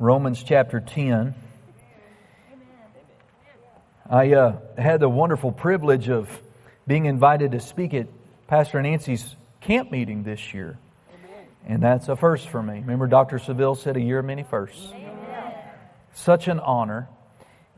[0.00, 1.34] Romans chapter 10.
[4.08, 6.30] I uh, had the wonderful privilege of
[6.86, 8.06] being invited to speak at
[8.46, 10.78] Pastor Nancy's camp meeting this year.
[11.66, 12.74] And that's a first for me.
[12.74, 13.40] Remember, Dr.
[13.40, 14.88] Seville said a year of many firsts.
[16.14, 17.08] Such an honor.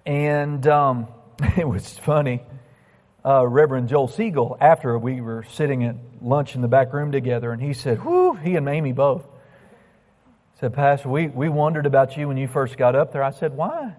[0.05, 1.09] And um,
[1.57, 2.43] it was funny.
[3.25, 7.50] Uh, Reverend Joel Siegel, after we were sitting at lunch in the back room together,
[7.50, 9.27] and he said, Whoo, he and Amy both
[10.61, 13.23] said, Pastor, we, we wondered about you when you first got up there.
[13.23, 13.95] I said, Why?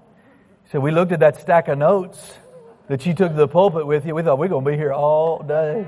[0.64, 2.38] He said, We looked at that stack of notes
[2.88, 4.14] that you took to the pulpit with you.
[4.14, 5.88] We thought we're going to be here all day.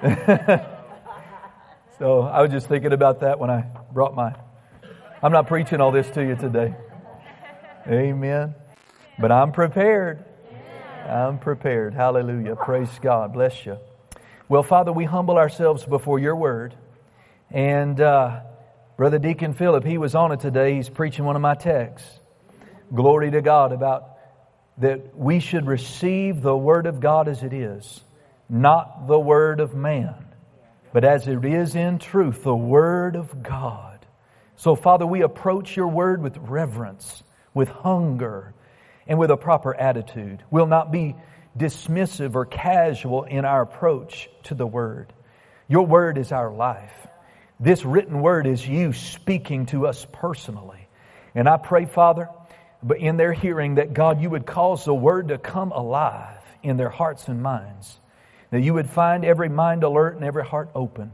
[1.98, 4.36] so I was just thinking about that when I brought my.
[5.20, 6.74] I'm not preaching all this to you today.
[7.88, 8.54] Amen.
[9.18, 10.24] But I'm prepared.
[11.08, 11.94] I'm prepared.
[11.94, 12.54] Hallelujah.
[12.54, 13.32] Praise God.
[13.32, 13.78] Bless you.
[14.48, 16.76] Well, Father, we humble ourselves before your word.
[17.50, 18.40] And uh,
[18.96, 20.76] Brother Deacon Philip, he was on it today.
[20.76, 22.08] He's preaching one of my texts.
[22.94, 24.10] Glory to God about
[24.78, 28.00] that we should receive the word of God as it is,
[28.48, 30.26] not the word of man,
[30.92, 34.04] but as it is in truth, the word of God.
[34.56, 38.54] So, Father, we approach your word with reverence, with hunger,
[39.06, 40.42] and with a proper attitude.
[40.50, 41.16] We'll not be
[41.56, 45.12] dismissive or casual in our approach to the Word.
[45.68, 47.03] Your Word is our life.
[47.60, 50.88] This written Word is you speaking to us personally.
[51.34, 52.28] And I pray, Father,
[52.82, 56.76] but in their hearing that God, you would cause the Word to come alive in
[56.76, 57.98] their hearts and minds.
[58.50, 61.12] That you would find every mind alert and every heart open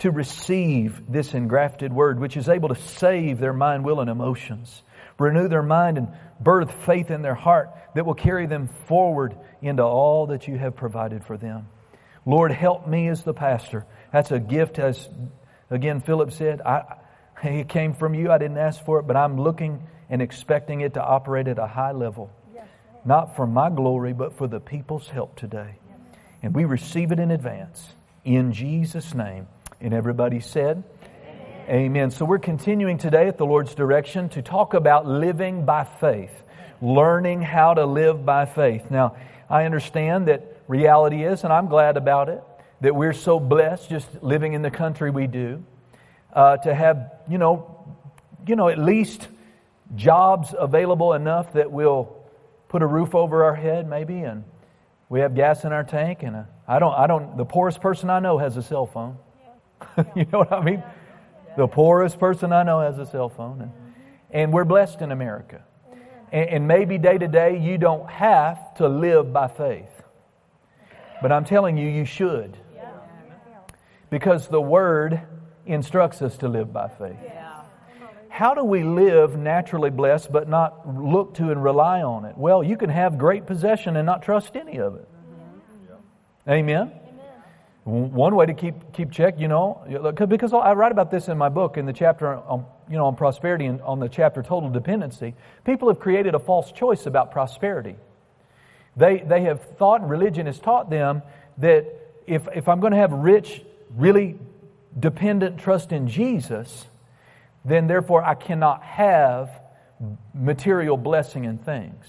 [0.00, 4.82] to receive this engrafted Word, which is able to save their mind, will, and emotions
[5.18, 6.08] renew their mind and
[6.40, 10.76] birth faith in their heart that will carry them forward into all that you have
[10.76, 11.68] provided for them.
[12.26, 13.86] Lord, help me as the pastor.
[14.12, 15.08] That's a gift, as
[15.72, 16.60] again Philip said.
[16.60, 16.96] I,
[17.42, 18.30] it came from you.
[18.30, 21.66] I didn't ask for it, but I'm looking and expecting it to operate at a
[21.66, 22.30] high level.
[23.04, 25.74] Not for my glory, but for the people's help today.
[26.42, 27.94] And we receive it in advance.
[28.24, 29.48] In Jesus' name.
[29.80, 30.84] And everybody said,
[31.68, 32.10] Amen.
[32.10, 36.32] So we're continuing today at the Lord's direction to talk about living by faith,
[36.80, 38.90] learning how to live by faith.
[38.90, 39.16] Now,
[39.48, 42.42] I understand that reality is, and I'm glad about it,
[42.82, 45.64] that we're so blessed just living in the country we do,
[46.32, 47.96] uh, to have, you know,
[48.46, 49.28] you know, at least
[49.94, 52.16] jobs available enough that we'll
[52.68, 54.42] put a roof over our head, maybe, and
[55.08, 56.24] we have gas in our tank.
[56.24, 57.36] And I don't, I don't.
[57.36, 59.16] The poorest person I know has a cell phone.
[60.16, 60.82] you know what I mean?
[61.56, 63.60] The poorest person I know has a cell phone.
[63.60, 63.72] And,
[64.30, 65.62] and we're blessed in America.
[66.32, 70.02] And, and maybe day to day you don't have to live by faith.
[71.20, 72.56] But I'm telling you, you should.
[74.12, 75.22] Because the Word
[75.64, 77.16] instructs us to live by faith.
[78.28, 82.36] How do we live naturally blessed but not look to and rely on it?
[82.36, 85.08] Well, you can have great possession and not trust any of it.
[86.46, 86.92] Amen?
[87.84, 89.80] One way to keep keep check, you know,
[90.28, 93.16] because I write about this in my book in the chapter on you know on
[93.16, 95.34] prosperity and on the chapter total dependency.
[95.64, 97.96] People have created a false choice about prosperity.
[98.94, 101.22] They they have thought, religion has taught them
[101.58, 101.86] that
[102.26, 103.62] if if I'm going to have rich,
[103.96, 104.38] really
[104.98, 106.86] dependent trust in Jesus,
[107.64, 109.50] then therefore I cannot have
[110.34, 112.04] material blessing and things.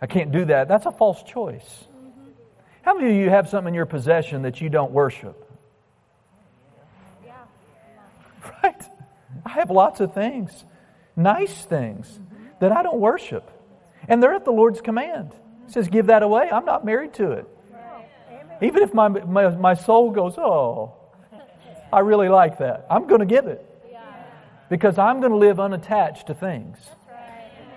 [0.00, 0.68] I can't do that.
[0.68, 1.84] That's a false choice.
[2.82, 5.40] How many of you have something in your possession that you don't worship?
[8.62, 8.82] Right?
[9.44, 10.64] I have lots of things,
[11.16, 12.20] nice things,
[12.60, 13.50] that I don't worship.
[14.08, 15.32] And they're at the Lord's command.
[15.66, 16.50] He says, Give that away.
[16.50, 17.46] I'm not married to it.
[18.64, 20.94] Even if my, my, my soul goes, Oh,
[21.92, 23.64] I really like that, I'm going to give it.
[24.68, 26.78] Because I'm going to live unattached to things.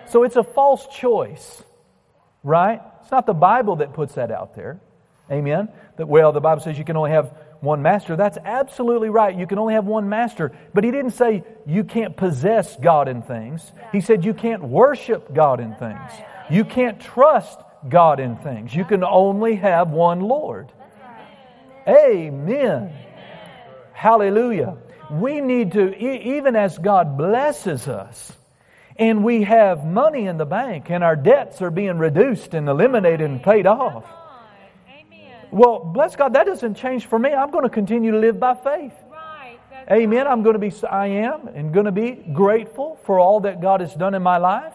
[0.09, 1.61] So it's a false choice,
[2.43, 2.81] right?
[3.01, 4.79] It's not the Bible that puts that out there.
[5.29, 5.67] Amen?
[5.97, 8.15] That, well, the Bible says you can only have one master.
[8.15, 9.37] That's absolutely right.
[9.37, 10.53] You can only have one master.
[10.73, 13.71] But he didn't say you can't possess God in things.
[13.91, 16.11] He said you can't worship God in things.
[16.49, 17.59] You can't trust
[17.89, 18.73] God in things.
[18.73, 20.71] You can only have one Lord.
[21.87, 22.93] Amen.
[23.93, 24.77] Hallelujah.
[25.09, 28.33] We need to, even as God blesses us,
[28.97, 33.21] and we have money in the bank, and our debts are being reduced and eliminated
[33.21, 34.05] and paid off
[35.51, 37.33] well, bless God, that doesn't change for me.
[37.33, 38.93] I'm going to continue to live by faith.
[39.09, 39.57] Right.
[39.89, 40.25] Amen.
[40.25, 40.27] Right.
[40.27, 43.81] I'm going to be, I am, and going to be grateful for all that God
[43.81, 44.73] has done in my life.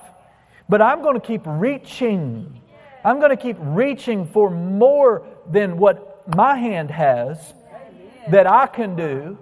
[0.68, 2.60] But I'm going to keep reaching.
[3.04, 7.54] I'm going to keep reaching for more than what my hand has
[8.30, 9.38] that I can do.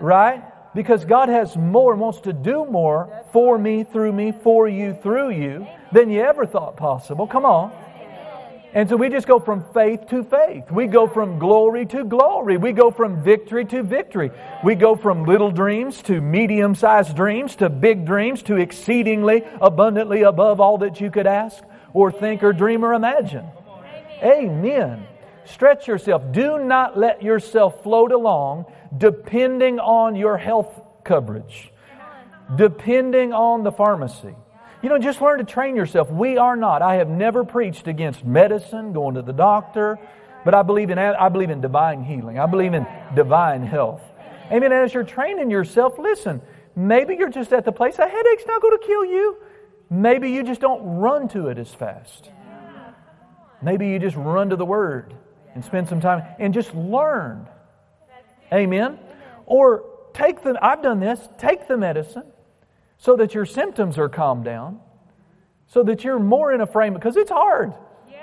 [0.00, 0.42] Right?
[0.74, 4.94] Because God has more and wants to do more for me, through me, for you,
[4.94, 7.26] through you than you ever thought possible.
[7.26, 7.72] Come on.
[8.72, 10.70] And so we just go from faith to faith.
[10.70, 12.56] We go from glory to glory.
[12.56, 14.30] We go from victory to victory.
[14.62, 20.22] We go from little dreams to medium sized dreams to big dreams to exceedingly abundantly
[20.22, 23.44] above all that you could ask or think or dream or imagine.
[24.22, 25.04] Amen.
[25.52, 26.32] Stretch yourself.
[26.32, 28.66] Do not let yourself float along
[28.96, 31.72] depending on your health coverage,
[32.56, 34.34] depending on the pharmacy.
[34.82, 36.10] You know, just learn to train yourself.
[36.10, 36.82] We are not.
[36.82, 39.98] I have never preached against medicine, going to the doctor,
[40.44, 42.38] but I believe in I believe in divine healing.
[42.38, 44.02] I believe in divine health.
[44.50, 44.72] Amen.
[44.72, 46.40] As you're training yourself, listen.
[46.76, 49.36] Maybe you're just at the place a headache's not going to kill you.
[49.90, 52.30] Maybe you just don't run to it as fast.
[53.60, 55.14] Maybe you just run to the Word
[55.54, 57.46] and spend some time and just learn.
[58.52, 58.98] Amen.
[59.46, 60.58] Or take the.
[60.60, 61.20] I've done this.
[61.38, 62.24] Take the medicine
[62.98, 64.80] so that your symptoms are calmed down,
[65.66, 67.72] so that you're more in a frame, because it's hard.
[68.10, 68.18] Yeah.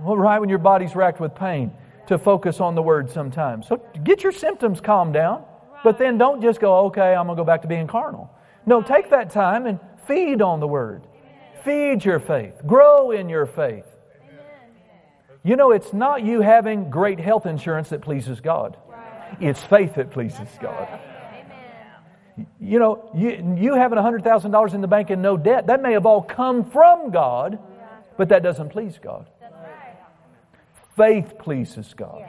[0.00, 1.72] Well, right when your body's racked with pain,
[2.06, 3.66] to focus on the word sometimes.
[3.68, 5.44] So get your symptoms calmed down,
[5.82, 8.30] but then don't just go, okay, I'm going to go back to being carnal.
[8.66, 11.02] No, take that time and feed on the word.
[11.64, 12.54] Feed your faith.
[12.66, 13.86] Grow in your faith.
[15.42, 18.76] You know, it's not you having great health insurance that pleases God.
[19.40, 21.00] It's faith that pleases God.
[22.60, 26.06] You know, you, you having $100,000 in the bank and no debt, that may have
[26.06, 27.58] all come from God,
[28.16, 29.28] but that doesn't please God.
[30.96, 32.22] Faith pleases God.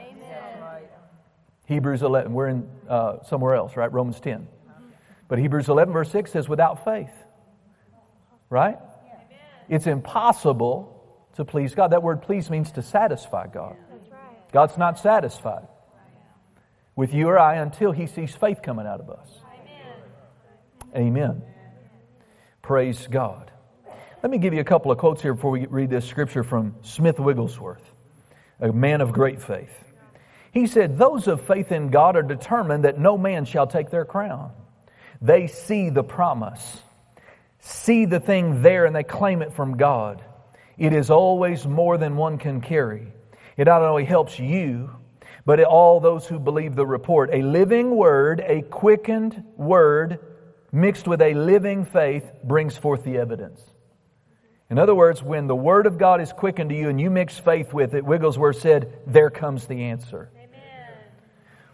[1.66, 3.92] Hebrews 11, we're in uh, somewhere else, right?
[3.92, 4.46] Romans 10.
[5.28, 7.12] But Hebrews 11, verse 6 says, without faith,
[8.50, 8.78] right?
[9.68, 10.91] It's impossible
[11.36, 11.92] to please God.
[11.92, 13.76] That word please means to satisfy God.
[14.52, 15.66] God's not satisfied
[16.94, 19.28] with you or I until He sees faith coming out of us.
[20.94, 21.42] Amen.
[22.60, 23.50] Praise God.
[24.22, 26.76] Let me give you a couple of quotes here before we read this scripture from
[26.82, 27.82] Smith Wigglesworth,
[28.60, 29.72] a man of great faith.
[30.52, 34.04] He said, Those of faith in God are determined that no man shall take their
[34.04, 34.52] crown.
[35.20, 36.80] They see the promise,
[37.58, 40.22] see the thing there, and they claim it from God.
[40.78, 43.12] It is always more than one can carry.
[43.56, 44.90] It not only helps you,
[45.44, 47.30] but all those who believe the report.
[47.32, 50.18] A living word, a quickened word,
[50.70, 53.60] mixed with a living faith brings forth the evidence.
[54.70, 57.38] In other words, when the Word of God is quickened to you and you mix
[57.38, 60.30] faith with it, Wigglesworth said, there comes the answer.
[60.34, 60.96] Amen.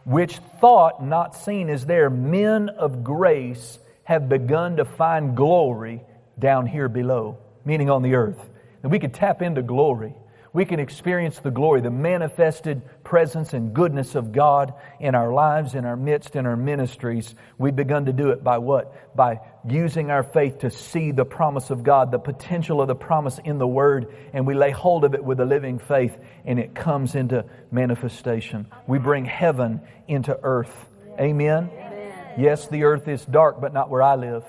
[0.05, 2.11] Which thought not seen is there.
[2.11, 6.03] Men of grace have begun to find glory
[6.41, 8.51] down here below, meaning on the earth.
[8.83, 10.15] And we could tap into glory
[10.53, 15.75] we can experience the glory, the manifested presence and goodness of God in our lives,
[15.75, 17.35] in our midst, in our ministries.
[17.59, 19.15] We've begun to do it by what?
[19.15, 23.39] By using our faith to see the promise of God, the potential of the promise
[23.45, 26.75] in the Word, and we lay hold of it with a living faith, and it
[26.75, 28.67] comes into manifestation.
[28.87, 30.75] We bring heaven into earth.
[31.21, 31.71] Amen?
[31.73, 32.35] Amen.
[32.39, 34.45] Yes, the earth is dark, but not where I live.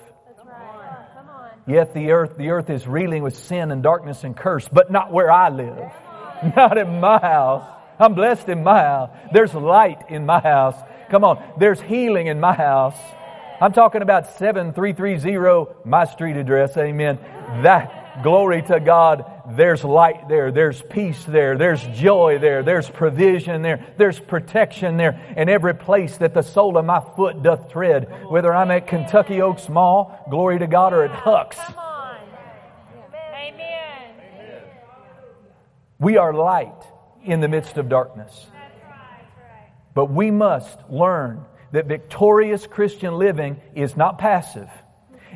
[1.70, 5.12] Yet the earth, the earth is reeling with sin and darkness and curse, but not
[5.12, 5.92] where I live.
[6.56, 7.64] Not in my house.
[7.98, 9.10] I'm blessed in my house.
[9.30, 10.74] There's light in my house.
[11.10, 11.38] Come on.
[11.58, 12.96] There's healing in my house.
[13.60, 16.78] I'm talking about 7330, my street address.
[16.78, 17.18] Amen.
[17.62, 19.24] That, glory to God.
[19.56, 20.52] There's light there.
[20.52, 21.56] There's peace there.
[21.56, 22.62] There's joy there.
[22.62, 23.84] There's provision there.
[23.96, 25.20] There's protection there.
[25.36, 29.42] And every place that the sole of my foot doth tread, whether I'm at Kentucky
[29.42, 31.58] Oaks Mall, glory to God, or at Huck's.
[33.34, 34.14] Amen.
[35.98, 36.82] We are light
[37.24, 38.46] in the midst of darkness.
[39.94, 44.68] But we must learn that victorious Christian living is not passive,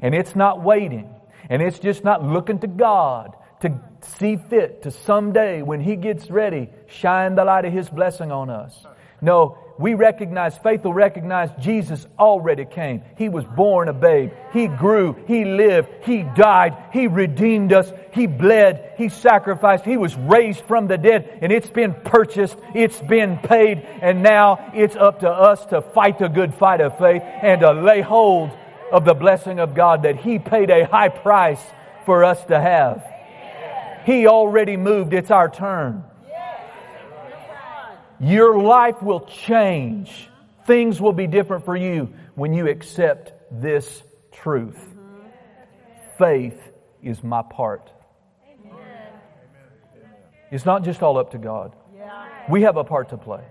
[0.00, 1.14] and it's not waiting,
[1.48, 3.80] and it's just not looking to God to
[4.18, 8.50] see fit to someday when He gets ready, shine the light of His blessing on
[8.50, 8.86] us.
[9.20, 13.02] No, we recognize, faith will recognize Jesus already came.
[13.16, 14.32] He was born a babe.
[14.52, 15.16] He grew.
[15.26, 15.88] He lived.
[16.04, 16.76] He died.
[16.92, 17.92] He redeemed us.
[18.12, 18.92] He bled.
[18.96, 19.84] He sacrificed.
[19.84, 22.56] He was raised from the dead and it's been purchased.
[22.74, 23.78] It's been paid.
[23.78, 27.72] And now it's up to us to fight the good fight of faith and to
[27.72, 28.50] lay hold
[28.92, 31.62] of the blessing of God that He paid a high price
[32.04, 33.04] for us to have.
[34.04, 35.14] He already moved.
[35.14, 36.04] It's our turn.
[38.20, 40.28] Your life will change.
[40.66, 44.78] Things will be different for you when you accept this truth.
[46.18, 46.60] Faith
[47.02, 47.90] is my part.
[50.50, 51.74] It's not just all up to God.
[52.48, 53.42] We have a part to play.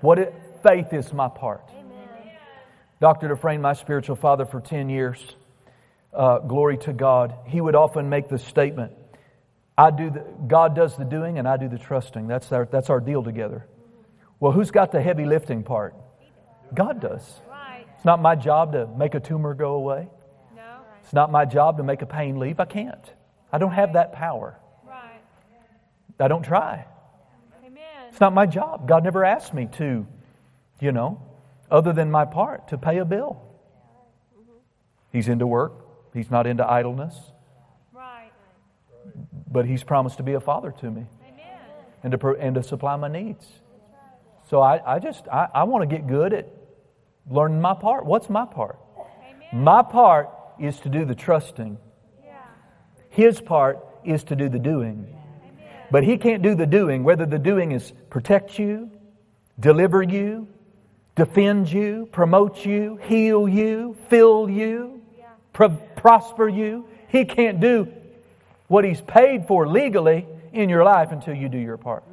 [0.00, 1.68] What it, faith is my part.
[3.00, 3.28] Dr.
[3.28, 5.18] Dufresne, my spiritual father for 10 years,
[6.12, 8.92] uh, glory to God, he would often make the statement,
[9.76, 12.28] I do the, God does the doing and I do the trusting.
[12.28, 13.66] That's our, that's our deal together.
[14.38, 15.94] Well, who's got the heavy lifting part?
[16.74, 17.40] God does.
[17.96, 20.08] It's not my job to make a tumor go away.
[21.02, 22.60] It's not my job to make a pain leave.
[22.60, 23.12] I can't.
[23.52, 24.58] I don't have that power.
[26.18, 26.86] I don't try.
[28.10, 28.86] It's not my job.
[28.86, 30.06] God never asked me to,
[30.80, 31.22] you know,
[31.70, 33.42] other than my part, to pay a bill.
[35.12, 35.72] He's into work.
[36.14, 37.16] He's not into idleness.
[37.92, 38.30] Right.
[39.50, 41.58] But He's promised to be a father to me Amen.
[42.02, 43.46] and to, and to supply my needs.
[44.48, 46.48] So I, I just, I, I want to get good at
[47.28, 48.04] learning my part.
[48.04, 48.78] What's my part?
[49.22, 49.64] Amen.
[49.64, 51.78] My part is to do the trusting.
[52.24, 52.34] Yeah.
[53.10, 55.06] His part is to do the doing.
[55.08, 55.86] Amen.
[55.90, 58.90] But He can't do the doing, whether the doing is protect you,
[59.58, 60.48] deliver you,
[61.20, 65.02] defend you, promote you, heal you, fill you,
[65.52, 66.86] pro- prosper you.
[67.08, 67.92] He can't do
[68.68, 72.04] what He's paid for legally in your life until you do your part.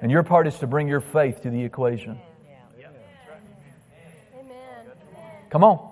[0.00, 2.18] And your part is to bring your faith to the equation.
[5.50, 5.90] Come on.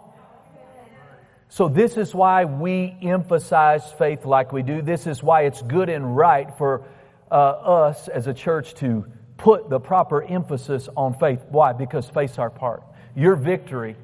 [1.50, 4.80] So, this is why we emphasize faith like we do.
[4.80, 6.84] This is why it's good and right for
[7.30, 9.04] uh, us as a church to
[9.42, 11.40] put the proper emphasis on faith.
[11.48, 11.72] Why?
[11.72, 12.84] Because faith's our part.
[13.16, 13.96] Your victory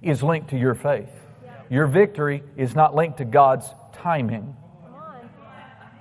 [0.00, 1.10] is linked to your faith.
[1.68, 4.56] Your victory is not linked to God's timing.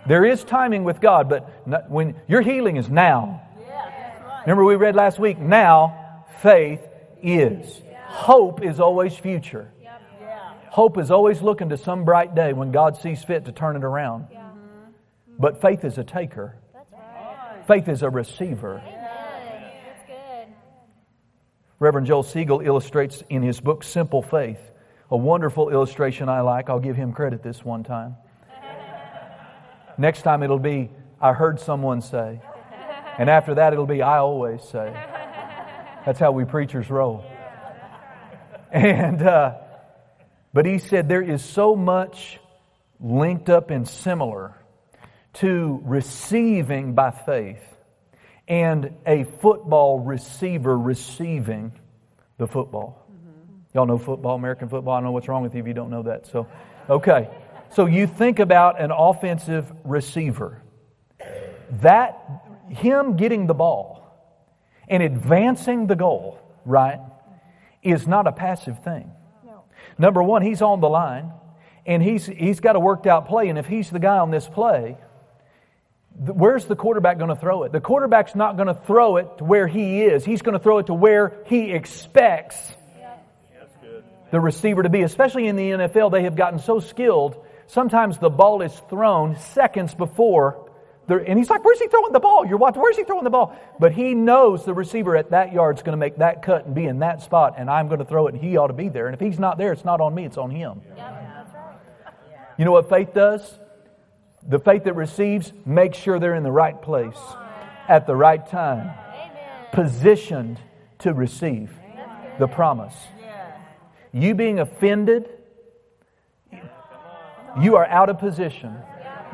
[0.07, 3.41] There is timing with God, but when your healing is now.
[4.43, 6.79] Remember, we read last week, now faith
[7.21, 7.81] is.
[8.05, 9.69] Hope is always future.
[10.69, 13.83] Hope is always looking to some bright day when God sees fit to turn it
[13.83, 14.27] around.
[15.37, 16.55] But faith is a taker,
[17.67, 18.81] faith is a receiver.
[21.79, 24.59] Reverend Joel Siegel illustrates in his book Simple Faith
[25.09, 26.69] a wonderful illustration I like.
[26.69, 28.15] I'll give him credit this one time.
[29.97, 30.89] Next time it'll be,
[31.21, 32.41] I heard someone say.
[33.17, 34.91] And after that, it'll be, I always say.
[36.05, 37.25] That's how we preachers roll.
[38.71, 39.55] And, uh,
[40.53, 42.39] but he said there is so much
[42.99, 44.53] linked up and similar
[45.39, 47.61] to receiving by faith
[48.47, 51.71] and a football receiver receiving
[52.37, 53.05] the football.
[53.73, 54.93] Y'all know football, American football.
[54.93, 56.27] I don't know what's wrong with you if you don't know that.
[56.27, 56.47] So,
[56.89, 57.29] okay.
[57.71, 60.61] So you think about an offensive receiver.
[61.81, 62.17] That
[62.69, 64.03] him getting the ball
[64.87, 66.99] and advancing the goal, right,
[67.83, 69.11] is not a passive thing.
[69.45, 69.63] No.
[69.97, 71.31] Number one, he's on the line
[71.85, 73.49] and he's, he's got a worked out play.
[73.49, 74.97] And if he's the guy on this play,
[76.19, 77.71] where's the quarterback going to throw it?
[77.71, 80.25] The quarterback's not going to throw it to where he is.
[80.25, 82.57] He's going to throw it to where he expects
[84.31, 85.03] the receiver to be.
[85.03, 87.43] Especially in the NFL, they have gotten so skilled.
[87.67, 90.67] Sometimes the ball is thrown seconds before
[91.09, 92.45] and he's like, where's he throwing the ball?
[92.45, 93.55] You're watching, where's he throwing the ball?
[93.79, 96.75] But he knows the receiver at that yard is going to make that cut and
[96.75, 98.89] be in that spot, and I'm going to throw it, and he ought to be
[98.89, 99.07] there.
[99.07, 100.81] And if he's not there, it's not on me, it's on him.
[102.57, 103.57] You know what faith does?
[104.47, 107.17] The faith that receives makes sure they're in the right place
[107.87, 108.91] at the right time,
[109.73, 110.59] positioned
[110.99, 111.71] to receive
[112.39, 112.95] the promise.
[114.13, 115.29] You being offended,
[117.61, 118.75] you are out of position.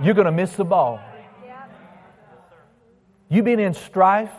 [0.01, 0.99] You're going to miss the ball.
[3.29, 4.33] You being in strife,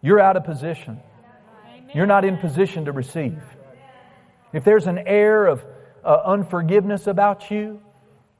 [0.00, 1.00] you're out of position.
[1.94, 3.42] You're not in position to receive.
[4.52, 5.64] If there's an air of
[6.04, 7.80] uh, unforgiveness about you,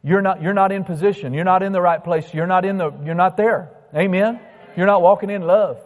[0.02, 1.32] you're not, you're not in position.
[1.32, 2.35] You're not in the right place.
[2.35, 3.71] You're not in the, you're not there.
[3.94, 4.40] Amen?
[4.76, 5.78] You're not walking in love.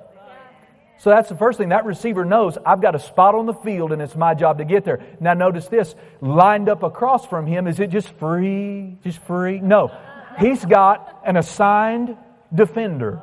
[0.98, 1.68] So that's the first thing.
[1.68, 4.64] That receiver knows I've got a spot on the field and it's my job to
[4.64, 5.00] get there.
[5.20, 5.94] Now notice this.
[6.22, 8.96] Lined up across from him, is it just free?
[9.04, 9.60] Just free?
[9.60, 9.90] No.
[10.38, 12.16] He's got an assigned
[12.54, 13.20] defender.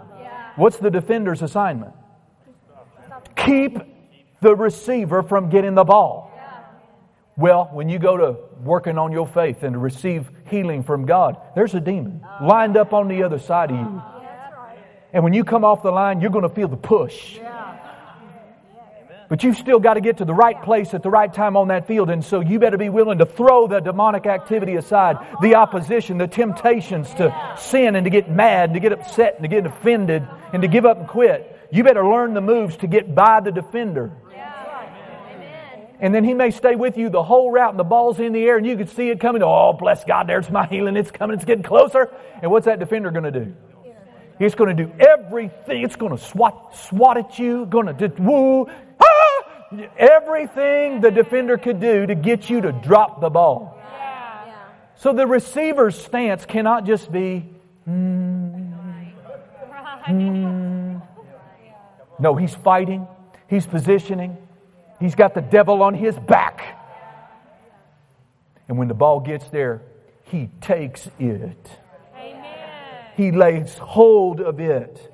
[0.56, 1.94] What's the defender's assignment?
[3.36, 3.80] Keep
[4.42, 6.32] the receiver from getting the ball.
[7.36, 11.38] Well, when you go to working on your faith and to receive healing from God,
[11.56, 14.02] there's a demon lined up on the other side of you.
[15.14, 17.40] And when you come off the line, you're going to feel the push.
[19.30, 21.70] But you've still got to get to the right place at the right time on
[21.70, 22.12] that field.
[22.12, 26.28] And so you better be willing to throw the demonic activity aside, the opposition, the
[26.28, 30.28] temptations to sin and to get mad, and to get upset and to get offended
[30.52, 31.50] and to give up and quit.
[31.72, 34.12] You better learn the moves to get by the defender.
[36.04, 38.44] And then he may stay with you the whole route and the ball's in the
[38.44, 39.42] air and you can see it coming.
[39.42, 40.98] Oh, bless God, there's my healing.
[40.98, 41.36] It's coming.
[41.36, 42.14] It's getting closer.
[42.42, 43.56] And what's that defender going to do?
[44.38, 45.82] He's going to do everything.
[45.82, 48.68] It's going to swat, swat at you, going to woo,
[49.98, 53.80] everything the defender could do to get you to drop the ball.
[54.96, 57.46] So the receiver's stance cannot just be,
[57.88, 58.74] mm,
[60.06, 61.02] mm.
[62.20, 63.08] no, he's fighting,
[63.48, 64.38] he's positioning,
[65.00, 66.80] he's got the devil on his back.
[68.68, 69.82] And when the ball gets there,
[70.24, 71.70] he takes it.
[72.16, 73.06] Amen.
[73.16, 75.12] He lays hold of it.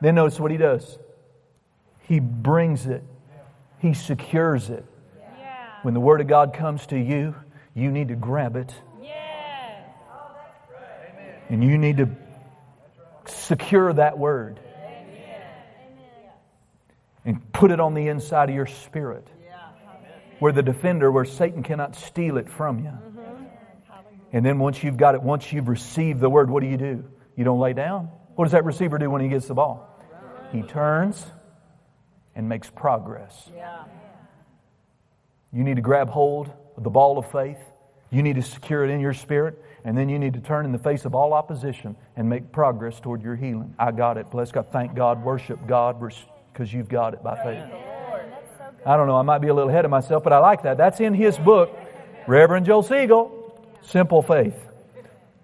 [0.00, 0.98] Then notice what he does.
[2.08, 3.04] He brings it.
[3.78, 4.84] He secures it.
[5.18, 5.66] Yeah.
[5.82, 7.34] When the Word of God comes to you,
[7.74, 8.74] you need to grab it.
[9.00, 9.84] Yeah.
[11.48, 12.08] And you need to
[13.26, 14.60] secure that Word.
[17.24, 19.26] And put it on the inside of your spirit.
[20.38, 22.90] Where the defender, where Satan cannot steal it from you.
[22.90, 23.44] Mm-hmm.
[24.32, 27.04] And then once you've got it, once you've received the word, what do you do?
[27.36, 28.10] You don't lay down.
[28.34, 29.88] What does that receiver do when he gets the ball?
[30.50, 31.24] He turns
[32.34, 33.50] and makes progress.
[35.52, 37.60] You need to grab hold of the ball of faith.
[38.10, 39.62] You need to secure it in your spirit.
[39.84, 42.98] And then you need to turn in the face of all opposition and make progress
[43.00, 43.74] toward your healing.
[43.78, 44.30] I got it.
[44.30, 44.66] Bless God.
[44.72, 45.22] Thank God.
[45.22, 46.00] Worship God
[46.52, 47.64] because you've got it by faith.
[48.84, 49.16] I don't know.
[49.16, 50.76] I might be a little ahead of myself, but I like that.
[50.76, 51.76] That's in his book,
[52.26, 53.38] Reverend Joe Siegel.
[53.82, 54.56] Simple Faith.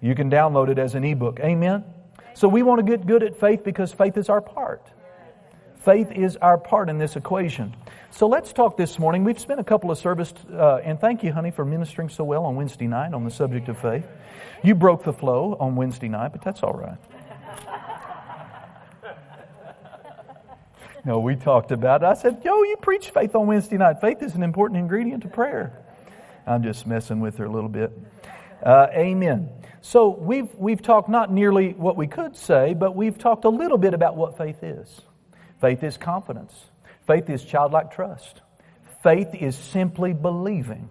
[0.00, 1.40] You can download it as an ebook.
[1.40, 1.84] Amen?
[2.34, 4.86] So we want to get good at faith because faith is our part.
[5.84, 7.74] Faith is our part in this equation.
[8.10, 9.24] So let's talk this morning.
[9.24, 12.44] We've spent a couple of services, uh, and thank you, honey, for ministering so well
[12.44, 14.06] on Wednesday night on the subject of faith.
[14.62, 16.98] You broke the flow on Wednesday night, but that's all right.
[21.05, 22.07] No, we talked about it.
[22.07, 24.00] I said, Yo, you preach faith on Wednesday night.
[24.00, 25.85] Faith is an important ingredient to prayer.
[26.47, 27.93] I'm just messing with her a little bit.
[28.62, 29.50] Uh, amen.
[29.81, 33.78] So we've, we've talked not nearly what we could say, but we've talked a little
[33.78, 35.00] bit about what faith is.
[35.61, 36.52] Faith is confidence.
[37.07, 38.40] Faith is childlike trust.
[39.02, 40.88] Faith is simply believing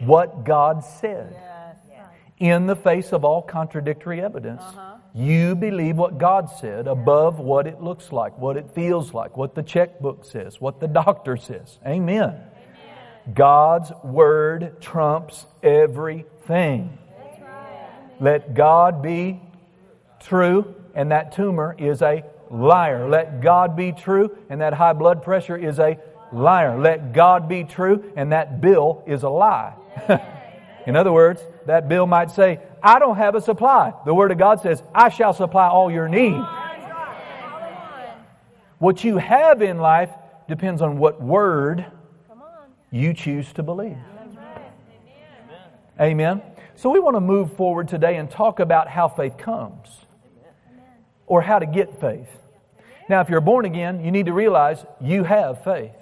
[0.00, 1.36] what God said.
[2.38, 4.93] In the face of all contradictory evidence, uh-huh.
[5.14, 9.54] You believe what God said above what it looks like, what it feels like, what
[9.54, 11.78] the checkbook says, what the doctor says.
[11.86, 12.34] Amen.
[13.32, 16.98] God's word trumps everything.
[18.20, 19.40] Let God be
[20.20, 23.08] true, and that tumor is a liar.
[23.08, 25.98] Let God be true, and that high blood pressure is a
[26.32, 26.78] liar.
[26.78, 29.74] Let God be true, and that bill is a lie.
[30.86, 33.94] In other words, that bill might say, I don't have a supply.
[34.04, 36.44] The Word of God says, I shall supply all your needs.
[38.78, 40.10] What you have in life
[40.48, 41.86] depends on what Word
[42.90, 43.96] you choose to believe.
[45.98, 46.42] Amen.
[46.76, 49.88] So we want to move forward today and talk about how faith comes
[51.26, 52.28] or how to get faith.
[53.08, 55.92] Now, if you're born again, you need to realize you have faith.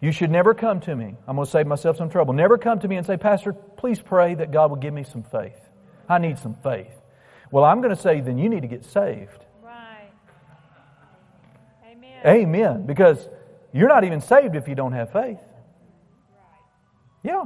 [0.00, 1.16] You should never come to me.
[1.26, 2.34] I'm going to save myself some trouble.
[2.34, 5.22] Never come to me and say, Pastor, please pray that God will give me some
[5.22, 5.58] faith.
[6.08, 6.92] I need some faith.
[7.50, 9.44] Well, I'm going to say, then you need to get saved.
[9.62, 10.10] Right.
[11.86, 12.26] Amen.
[12.26, 12.86] Amen.
[12.86, 13.28] Because
[13.72, 15.38] you're not even saved if you don't have faith.
[17.22, 17.44] Yeah.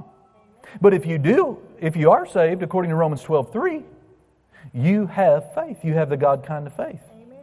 [0.80, 3.82] But if you do, if you are saved, according to Romans 12 3,
[4.72, 5.84] you have faith.
[5.84, 7.02] You have the God kind of faith.
[7.12, 7.38] Amen.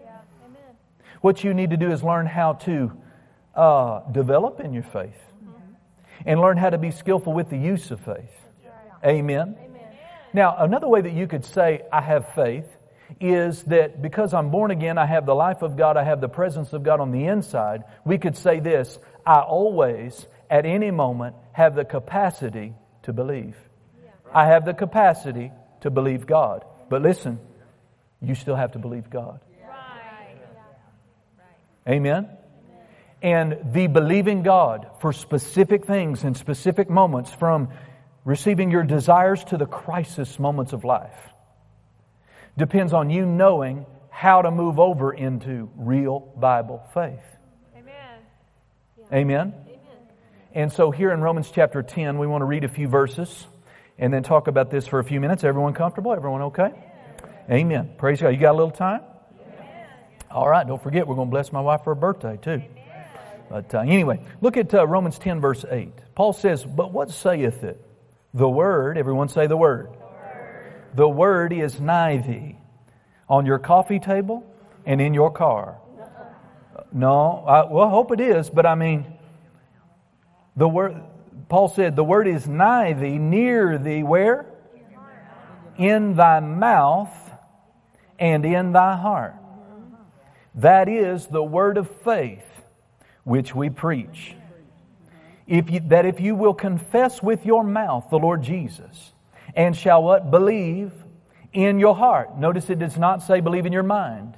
[1.22, 2.92] What you need to do is learn how to
[3.56, 5.74] uh, develop in your faith mm-hmm.
[6.26, 8.39] and learn how to be skillful with the use of faith.
[9.04, 9.56] Amen.
[9.60, 9.82] Amen.
[10.34, 12.66] Now, another way that you could say, I have faith,
[13.20, 16.30] is that because I'm born again, I have the life of God, I have the
[16.30, 17.84] presence of God on the inside.
[18.06, 23.56] We could say this I always, at any moment, have the capacity to believe.
[24.34, 26.64] I have the capacity to believe God.
[26.90, 27.40] But listen,
[28.22, 29.40] you still have to believe God.
[31.88, 32.30] Amen?
[33.22, 37.70] And the believing God for specific things and specific moments, from
[38.30, 41.18] receiving your desires to the crisis moments of life,
[42.60, 47.26] depends on you knowing how to move over into real Bible faith.
[47.76, 48.20] Amen.
[49.12, 49.54] Amen.
[50.54, 53.48] And so here in Romans chapter 10, we want to read a few verses
[53.98, 55.44] and then talk about this for a few minutes.
[55.44, 56.14] Everyone comfortable?
[56.14, 56.72] Everyone okay?
[57.50, 57.96] Amen.
[57.98, 58.30] Praise God.
[58.30, 59.02] You got a little time?
[60.30, 60.68] All right.
[60.68, 62.62] Don't forget, we're going to bless my wife for her birthday too.
[63.50, 65.92] But uh, anyway, look at uh, Romans 10, verse 8.
[66.14, 67.89] Paul says, But what saith it?
[68.34, 69.90] The word, everyone say the word.
[70.94, 72.58] The word, is nigh thee,
[73.28, 74.44] on your coffee table
[74.86, 75.78] and in your car.
[76.92, 79.06] No, I, well, I hope it is, but I mean,
[80.56, 81.02] the word,
[81.48, 84.46] Paul said, the word is nigh thee, near thee, where?
[85.78, 87.14] In thy mouth
[88.18, 89.36] and in thy heart.
[90.56, 92.46] That is the word of faith,
[93.24, 94.36] which we preach.
[95.50, 99.14] If you, that if you will confess with your mouth the Lord Jesus,
[99.56, 100.30] and shall what?
[100.30, 100.92] Believe
[101.52, 102.38] in your heart.
[102.38, 104.38] Notice it does not say believe in your mind.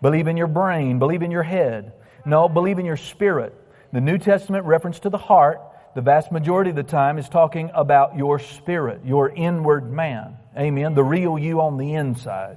[0.00, 0.98] Believe in your brain.
[0.98, 1.92] Believe in your head.
[2.24, 3.54] No, believe in your spirit.
[3.92, 5.60] The New Testament reference to the heart,
[5.94, 10.38] the vast majority of the time, is talking about your spirit, your inward man.
[10.56, 10.94] Amen.
[10.94, 12.56] The real you on the inside.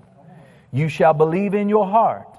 [0.72, 2.31] You shall believe in your heart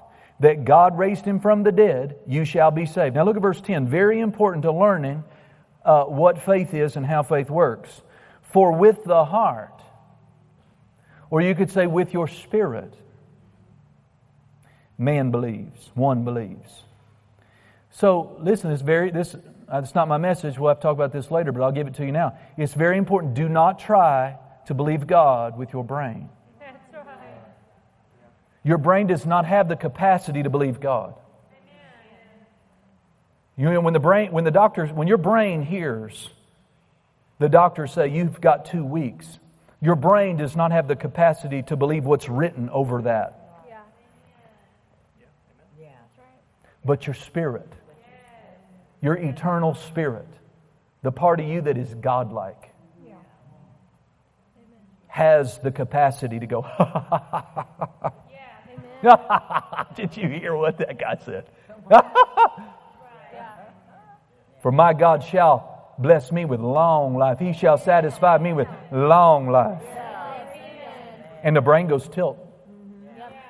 [0.43, 3.15] that God raised him from the dead, you shall be saved.
[3.15, 3.87] Now look at verse 10.
[3.87, 5.23] Very important to learning
[5.85, 8.01] uh, what faith is and how faith works.
[8.41, 9.81] For with the heart,
[11.29, 12.93] or you could say with your spirit,
[14.97, 16.83] man believes, one believes.
[17.91, 20.59] So listen, it's very this uh, it's not my message.
[20.59, 22.37] We'll have to talk about this later, but I'll give it to you now.
[22.57, 23.33] It's very important.
[23.33, 26.27] Do not try to believe God with your brain.
[28.63, 31.15] Your brain does not have the capacity to believe God.
[33.55, 36.29] You know, when the brain, when the doctors, when your brain hears
[37.39, 39.39] the doctors say you've got two weeks,
[39.81, 43.39] your brain does not have the capacity to believe what's written over that.
[46.85, 47.71] But your spirit,
[49.01, 50.27] your eternal spirit,
[51.01, 52.71] the part of you that is godlike,
[55.07, 56.65] has the capacity to go,
[59.95, 61.45] Did you hear what that guy said?
[64.61, 67.39] For my God shall bless me with long life.
[67.39, 69.83] He shall satisfy me with long life.
[71.43, 72.39] And the brain goes tilt.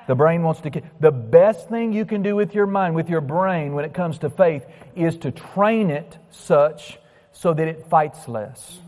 [0.06, 0.82] The brain wants to.
[1.00, 4.18] The best thing you can do with your mind, with your brain, when it comes
[4.18, 6.98] to faith, is to train it such
[7.32, 8.80] so that it fights less.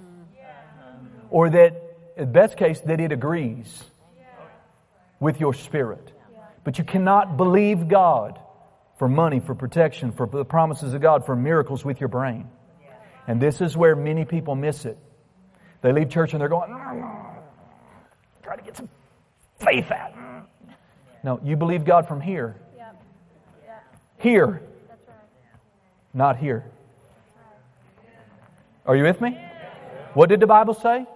[1.30, 3.84] Or that, in best case, that it agrees
[5.20, 6.12] with your spirit.
[6.66, 8.40] But you cannot believe God
[8.98, 12.50] for money, for protection, for the promises of God, for miracles with your brain.
[13.28, 14.98] And this is where many people miss it.
[15.80, 17.36] They leave church and they're going, ah,
[18.42, 18.88] try to get some
[19.60, 20.12] faith out.
[21.22, 22.56] No, you believe God from here.
[24.18, 24.60] Here.
[26.12, 26.64] Not here.
[28.86, 29.38] Are you with me?
[30.14, 31.06] What did the Bible say?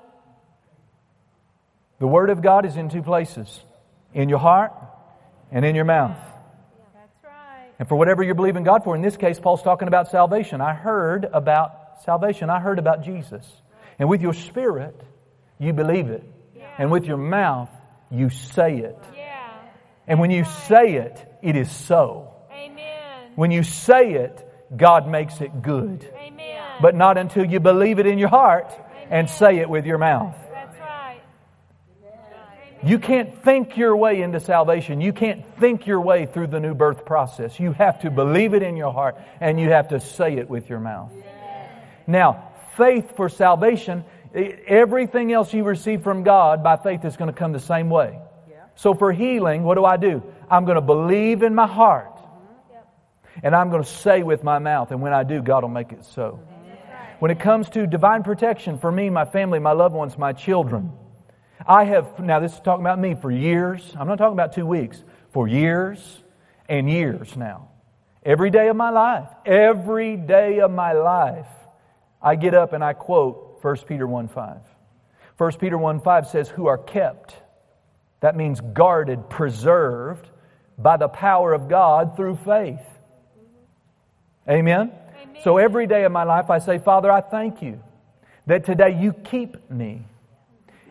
[1.98, 3.64] The Word of God is in two places
[4.14, 4.72] in your heart
[5.50, 6.16] and in your mouth.
[6.94, 7.70] That's right.
[7.78, 10.60] And for whatever you're believing God for, in this case, Paul's talking about salvation.
[10.60, 12.50] I heard about salvation.
[12.50, 13.46] I heard about Jesus.
[13.98, 14.98] And with your spirit,
[15.58, 16.24] you believe it.
[16.56, 16.68] Yeah.
[16.78, 17.70] And with your mouth,
[18.10, 18.98] you say it.
[19.14, 19.52] Yeah.
[20.06, 22.34] And when you say it, it is so.
[22.50, 23.32] Amen.
[23.36, 26.08] When you say it, God makes it good.
[26.14, 26.62] Amen.
[26.80, 29.08] But not until you believe it in your heart Amen.
[29.10, 30.36] and say it with your mouth.
[32.82, 35.00] You can't think your way into salvation.
[35.00, 37.60] You can't think your way through the new birth process.
[37.60, 40.70] You have to believe it in your heart and you have to say it with
[40.70, 41.12] your mouth.
[42.06, 47.36] Now, faith for salvation, everything else you receive from God by faith is going to
[47.36, 48.18] come the same way.
[48.76, 50.22] So for healing, what do I do?
[50.50, 52.18] I'm going to believe in my heart.
[53.42, 54.90] And I'm going to say with my mouth.
[54.90, 56.40] And when I do, God will make it so.
[57.18, 60.92] When it comes to divine protection for me, my family, my loved ones, my children,
[61.66, 63.94] I have, now this is talking about me for years.
[63.99, 65.03] I'm not talking about two weeks.
[65.31, 66.23] For years
[66.68, 67.68] and years now.
[68.25, 71.46] Every day of my life, every day of my life,
[72.23, 74.57] I get up and I quote 1 Peter 1 5.
[75.38, 77.35] 1 Peter 1 5 says, Who are kept.
[78.20, 80.29] That means guarded, preserved
[80.77, 82.81] by the power of God through faith.
[84.49, 84.92] Amen?
[85.23, 85.42] Amen?
[85.42, 87.83] So every day of my life, I say, Father, I thank you
[88.46, 90.05] that today you keep me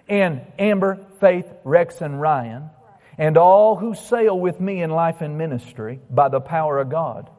[0.09, 2.69] and Amber, Faith, Rex, and Ryan,
[3.17, 7.29] and all who sail with me in life and ministry by the power of God.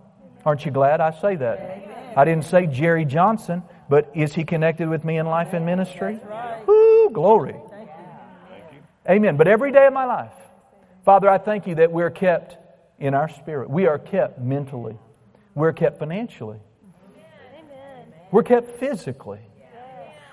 [0.44, 2.14] Aren't you glad I say that?
[2.16, 6.18] I didn't say Jerry Johnson, but is he connected with me in life and ministry?
[6.66, 7.56] Woo, glory.
[9.08, 9.36] Amen.
[9.36, 10.32] But every day of my life,
[11.04, 12.56] Father, I thank you that we're kept
[12.98, 13.70] in our spirit.
[13.70, 14.96] We are kept mentally.
[15.54, 16.58] We're kept financially.
[18.30, 19.40] We're kept physically.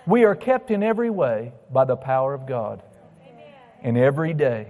[0.07, 2.81] We are kept in every way by the power of God.
[3.21, 3.45] Amen.
[3.83, 4.69] And every day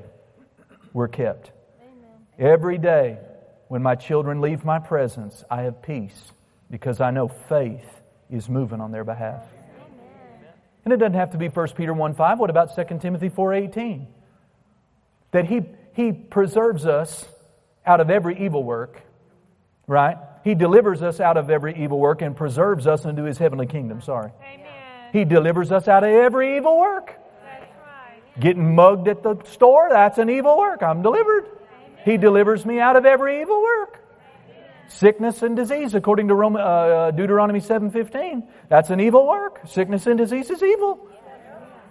[0.94, 1.52] we're kept.
[1.80, 2.10] Amen.
[2.40, 3.20] Every day
[3.68, 6.32] when my children leave my presence, I have peace
[6.72, 7.86] because I know faith
[8.32, 9.44] is moving on their behalf.
[9.44, 10.54] Amen.
[10.86, 12.40] And it doesn't have to be 1 Peter 1 5.
[12.40, 14.08] What about 2 Timothy 4 18?
[15.32, 15.62] That he,
[15.94, 17.26] he preserves us
[17.86, 19.04] out of every evil work,
[19.86, 20.18] right?
[20.44, 24.02] He delivers us out of every evil work and preserves us into his heavenly kingdom.
[24.02, 24.32] Sorry.
[24.42, 24.77] Amen.
[25.18, 27.16] He delivers us out of every evil work.
[28.40, 30.84] Getting mugged at the store, that's an evil work.
[30.84, 31.46] I'm delivered.
[32.06, 34.00] He delivers me out of every evil work.
[34.90, 38.48] Sickness and disease, according to Rome, uh, Deuteronomy 7.15.
[38.70, 39.62] That's an evil work.
[39.66, 41.10] Sickness and disease is evil.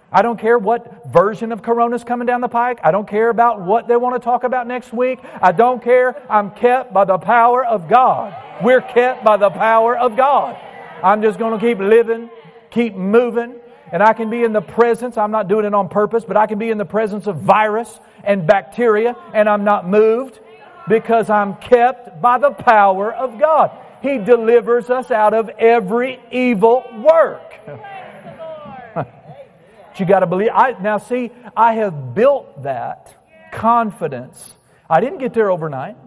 [0.09, 2.79] I don't care what version of Corona's coming down the pike.
[2.81, 5.19] I don't care about what they want to talk about next week.
[5.41, 6.15] I don't care.
[6.31, 8.63] I'm kept by the power of God.
[8.63, 10.57] We're kept by the power of God.
[11.03, 12.29] I'm just going to keep living,
[12.77, 13.55] keep moving,
[13.91, 16.45] and I can be in the presence, I'm not doing it on purpose, but I
[16.45, 20.39] can be in the presence of virus and bacteria, and I'm not moved
[20.87, 23.71] because I'm kept by the power of God.
[24.03, 27.41] He delivers us out of every evil work.
[29.95, 30.49] you got to believe.
[30.53, 33.15] I, now, see, I have built that
[33.51, 34.55] confidence.
[34.87, 35.97] I didn't get there overnight.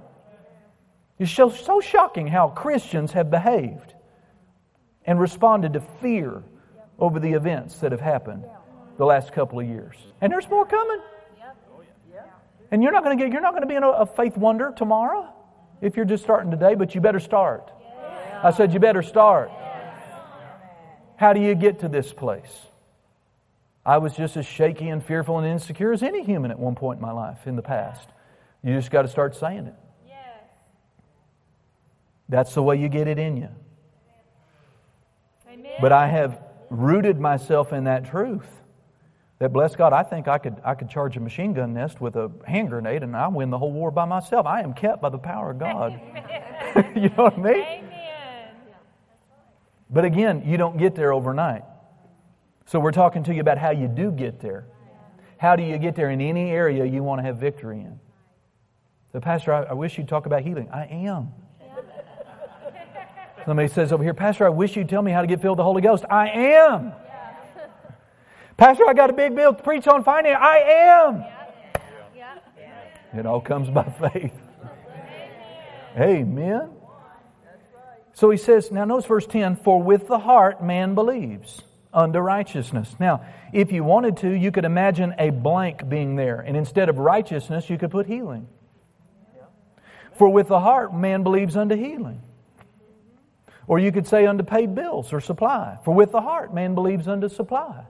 [1.18, 3.94] It's so, so shocking how Christians have behaved
[5.04, 6.44] and responded to fear
[7.00, 8.44] over the events that have happened
[8.98, 9.96] the last couple of years.
[10.20, 11.00] And there's more coming.
[12.70, 14.36] And you're not going to get you're not going to be in a, a faith
[14.36, 15.32] wonder tomorrow
[15.80, 17.72] if you're just starting today, but you better start.
[18.42, 19.50] I said you better start.
[21.16, 22.66] How do you get to this place?
[23.84, 26.98] I was just as shaky and fearful and insecure as any human at one point
[26.98, 28.08] in my life in the past.
[28.62, 29.74] You just got to start saying it.
[32.28, 33.48] That's the way you get it in you.
[35.80, 38.46] But I have rooted myself in that truth.
[39.40, 42.16] That bless God, I think I could I could charge a machine gun nest with
[42.16, 44.46] a hand grenade and I win the whole war by myself.
[44.46, 45.92] I am kept by the power of God.
[46.94, 47.54] you know what I mean?
[47.54, 48.48] Amen.
[49.88, 51.64] But again, you don't get there overnight.
[52.66, 54.66] So we're talking to you about how you do get there.
[55.38, 57.98] How do you get there in any area you want to have victory in?
[59.12, 60.68] The pastor, I, I wish you'd talk about healing.
[60.70, 61.33] I am.
[63.46, 65.62] Somebody says over here, Pastor, I wish you'd tell me how to get filled with
[65.62, 66.05] the Holy Ghost.
[66.11, 66.92] I am.
[68.57, 70.38] Pastor, I got a big bill to preach on finance.
[70.40, 71.24] I am.
[73.12, 74.35] It all comes by faith.
[75.98, 76.70] Amen.
[78.12, 82.94] So he says, now notice verse 10 For with the heart man believes unto righteousness.
[83.00, 86.98] Now, if you wanted to, you could imagine a blank being there, and instead of
[86.98, 88.46] righteousness, you could put healing.
[90.14, 92.20] For with the heart man believes unto healing.
[93.70, 95.78] Or you could say unto paid bills or supply.
[95.85, 97.85] For with the heart man believes unto supply.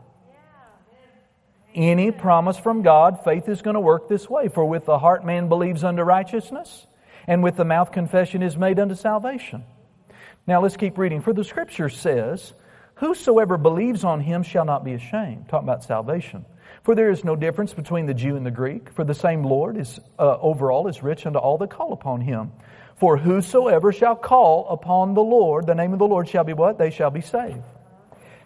[1.74, 4.48] Any promise from God, faith is going to work this way.
[4.48, 6.86] For with the heart man believes unto righteousness,
[7.26, 9.64] and with the mouth confession is made unto salvation.
[10.46, 11.22] Now let's keep reading.
[11.22, 12.52] For the scripture says,
[12.96, 15.48] Whosoever believes on him shall not be ashamed.
[15.48, 16.44] Talking about salvation.
[16.82, 19.78] For there is no difference between the Jew and the Greek, for the same Lord
[19.78, 22.52] is uh, overall is rich unto all that call upon him.
[23.00, 26.76] For whosoever shall call upon the Lord, the name of the Lord shall be what?
[26.76, 27.62] They shall be saved.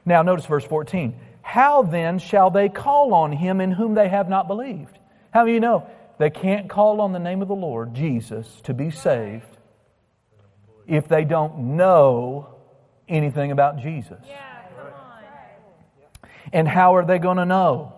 [0.06, 1.12] Now notice verse 14.
[1.42, 4.96] How then shall they call on him in whom they have not believed?
[5.32, 5.90] How do you know?
[6.18, 9.58] They can't call on the name of the Lord, Jesus, to be saved
[10.86, 12.54] if they don't know
[13.08, 14.22] anything about Jesus.
[16.52, 17.94] And how are they going to know?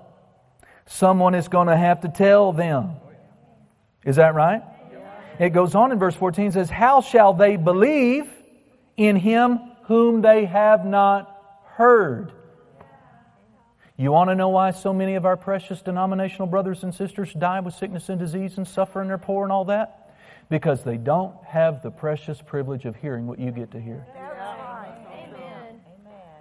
[0.86, 2.92] Someone is going to have to tell them.
[4.06, 4.62] Is that right?
[5.38, 8.30] It goes on in verse 14 says, How shall they believe
[8.96, 12.32] in him whom they have not heard?
[13.98, 17.60] You want to know why so many of our precious denominational brothers and sisters die
[17.60, 20.16] with sickness and disease and suffer and they're poor and all that?
[20.48, 24.06] Because they don't have the precious privilege of hearing what you get to hear.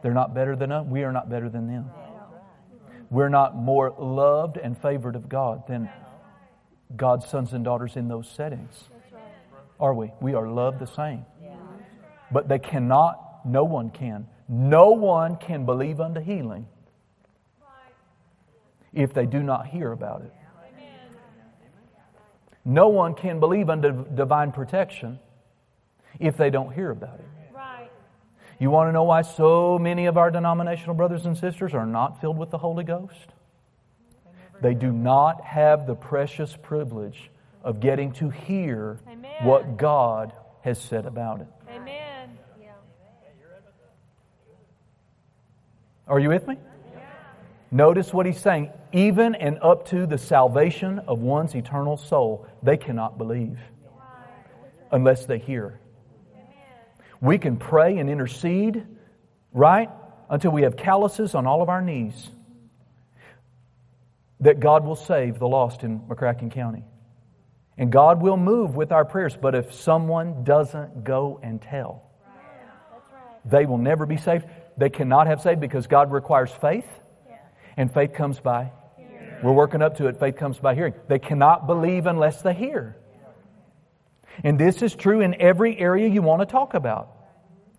[0.04, 0.86] They're not better than us.
[0.86, 1.90] We are not better than them.
[3.10, 5.90] We're not more loved and favored of God than
[6.98, 8.86] God's sons and daughters in those settings.
[9.80, 10.12] Are we?
[10.22, 11.26] We are loved the same.
[12.32, 16.68] But they cannot, no one can, no one can believe unto healing
[18.94, 20.34] if they do not hear about it.
[22.64, 25.20] No one can believe unto divine protection
[26.20, 27.26] if they don't hear about it.
[28.58, 32.22] You want to know why so many of our denominational brothers and sisters are not
[32.22, 33.35] filled with the Holy Ghost?
[34.62, 37.30] They do not have the precious privilege
[37.64, 39.44] of getting to hear Amen.
[39.44, 41.48] what God has said about it.
[41.70, 42.38] Amen.
[46.08, 46.58] Are you with me?
[46.94, 47.02] Yeah.
[47.72, 48.72] Notice what he's saying.
[48.94, 53.58] Even and up to the salvation of one's eternal soul, they cannot believe
[54.92, 55.80] unless they hear.
[57.22, 58.86] We can pray and intercede,
[59.52, 59.90] right?
[60.30, 62.30] Until we have calluses on all of our knees
[64.46, 66.84] that God will save the lost in McCracken County.
[67.80, 72.04] And God will move with our prayers, but if someone doesn't go and tell,
[73.44, 74.46] they will never be saved.
[74.78, 76.86] They cannot have saved because God requires faith,
[77.76, 78.72] and faith comes by.
[79.42, 80.20] We're working up to it.
[80.20, 80.94] Faith comes by hearing.
[81.08, 82.96] They cannot believe unless they hear.
[84.44, 87.10] And this is true in every area you want to talk about.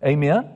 [0.05, 0.53] Amen?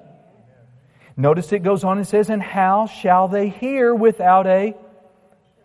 [1.16, 4.76] Notice it goes on and says, And how shall they hear without a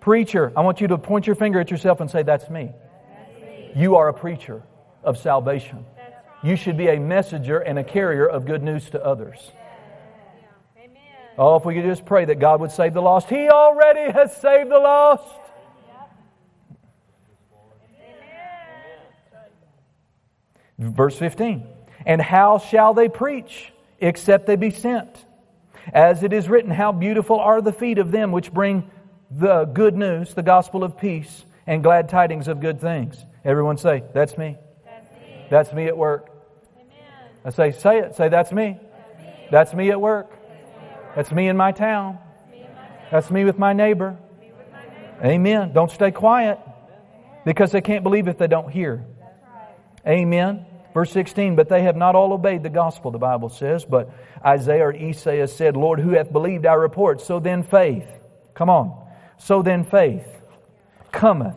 [0.07, 0.53] preacher?
[0.57, 2.71] I want you to point your finger at yourself and say, That's me.
[3.11, 3.73] That's me.
[3.75, 4.63] You are a preacher
[5.03, 5.85] of salvation.
[6.45, 9.51] You should be a messenger and a carrier of good news to others.
[11.37, 13.29] Oh, if we could just pray that God would save the lost.
[13.29, 15.35] He already has saved the lost.
[20.79, 21.67] Verse 15.
[22.07, 25.25] And how shall they preach except they be sent?
[25.93, 28.89] As it is written, how beautiful are the feet of them which bring
[29.31, 33.25] the good news, the gospel of peace, and glad tidings of good things.
[33.45, 34.57] Everyone say, That's me.
[34.85, 36.31] That's me, that's me at work.
[36.77, 37.31] Amen.
[37.45, 38.15] I say, Say it.
[38.17, 38.79] Say, That's me.
[39.51, 40.33] That's me, at work.
[41.15, 42.19] That's me in my town.
[43.11, 44.19] That's me with my neighbor.
[45.25, 45.73] Amen.
[45.73, 46.59] Don't stay quiet
[47.45, 49.05] because they can't believe if they don't hear.
[50.07, 50.67] Amen.
[50.93, 53.85] Verse 16, but they have not all obeyed the gospel, the Bible says.
[53.85, 54.11] But
[54.45, 57.21] Isaiah or Esaias said, Lord, who hath believed our report?
[57.21, 58.09] So then faith.
[58.55, 59.06] Come on.
[59.39, 60.27] So then faith
[61.13, 61.57] cometh.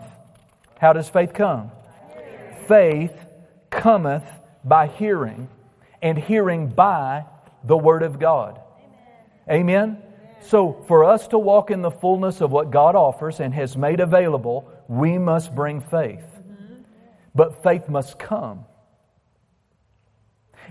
[0.79, 1.71] How does faith come?
[2.67, 3.13] Faith
[3.69, 4.23] cometh
[4.63, 5.49] by hearing,
[6.01, 7.25] and hearing by
[7.63, 8.59] the Word of God.
[9.49, 10.01] Amen?
[10.41, 13.99] So, for us to walk in the fullness of what God offers and has made
[13.99, 16.23] available, we must bring faith.
[16.23, 16.81] Mm-hmm.
[17.35, 18.65] But faith must come.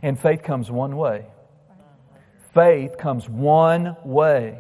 [0.01, 1.27] And faith comes one way.
[2.55, 4.59] Faith comes one way.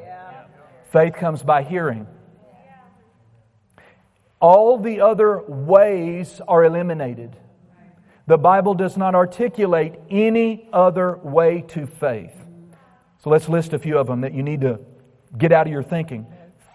[0.93, 2.07] Faith comes by hearing.
[4.40, 7.37] All the other ways are eliminated.
[8.27, 12.35] The Bible does not articulate any other way to faith.
[13.24, 14.81] So let's list a few of them that you need to
[15.37, 16.27] get out of your thinking.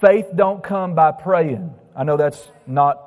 [0.01, 1.73] Faith don't come by praying.
[1.95, 2.99] I know that's not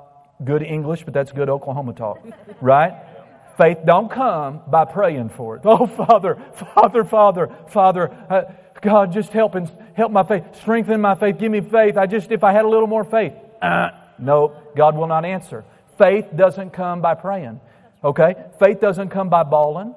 [0.44, 2.24] good English, but that's good Oklahoma talk,
[2.60, 2.94] right?
[3.58, 5.62] Faith don't come by praying for it.
[5.66, 8.42] Oh, Father, Father, Father, Father, uh,
[8.80, 11.96] God, just help and help my faith, strengthen my faith, give me faith.
[11.96, 15.64] I just, if I had a little more faith, uh, no, God will not answer.
[15.98, 17.60] Faith doesn't come by praying.
[18.04, 19.94] Okay, faith doesn't come by bawling.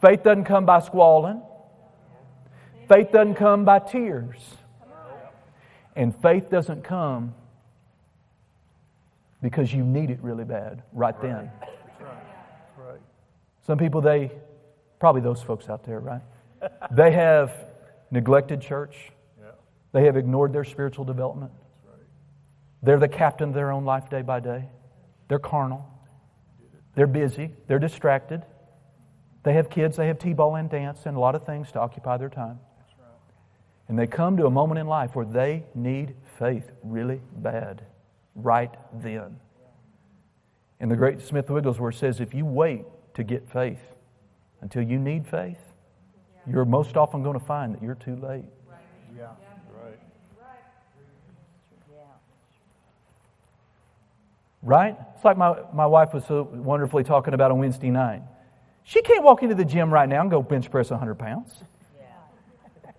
[0.00, 1.40] Faith doesn't come by squalling.
[2.88, 4.36] Faith doesn't come by tears.
[5.96, 7.34] And faith doesn't come
[9.40, 11.50] because you need it really bad right then.
[13.66, 14.30] Some people, they,
[14.98, 16.20] probably those folks out there, right?
[16.90, 17.52] They have
[18.10, 19.10] neglected church.
[19.94, 21.52] They have ignored their spiritual development.
[22.82, 24.68] They're the captain of their own life day by day.
[25.28, 25.88] They're carnal.
[26.96, 27.52] They're busy.
[27.68, 28.42] They're distracted.
[29.44, 31.80] They have kids, they have T ball and dance, and a lot of things to
[31.80, 32.58] occupy their time.
[33.88, 37.84] And they come to a moment in life where they need faith really bad,
[38.34, 39.38] right then.
[40.80, 43.92] And the great Smith Wigglesworth says if you wait to get faith
[44.60, 45.60] until you need faith,
[46.50, 48.44] you're most often going to find that you're too late.
[49.16, 49.28] Yeah,
[54.64, 54.96] right.
[55.14, 58.22] It's like my, my wife was so wonderfully talking about on Wednesday night.
[58.82, 61.54] She can't walk into the gym right now and go bench press 100 pounds.
[61.96, 62.06] Yeah.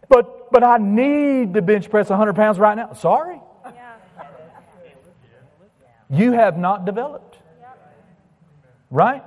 [0.09, 2.93] But, but I need to bench press 100 pounds right now.
[2.93, 3.39] Sorry.
[3.65, 3.95] Yeah.
[6.09, 7.37] You have not developed.
[8.91, 9.23] Right?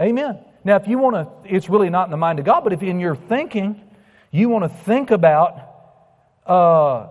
[0.00, 0.38] Amen.
[0.64, 2.82] Now, if you want to, it's really not in the mind of God, but if
[2.82, 3.80] in your thinking,
[4.30, 5.58] you want to think about,
[6.46, 7.08] uh,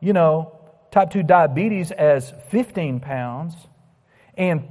[0.00, 0.57] you know,
[0.90, 3.54] type 2 diabetes as 15 pounds
[4.36, 4.68] and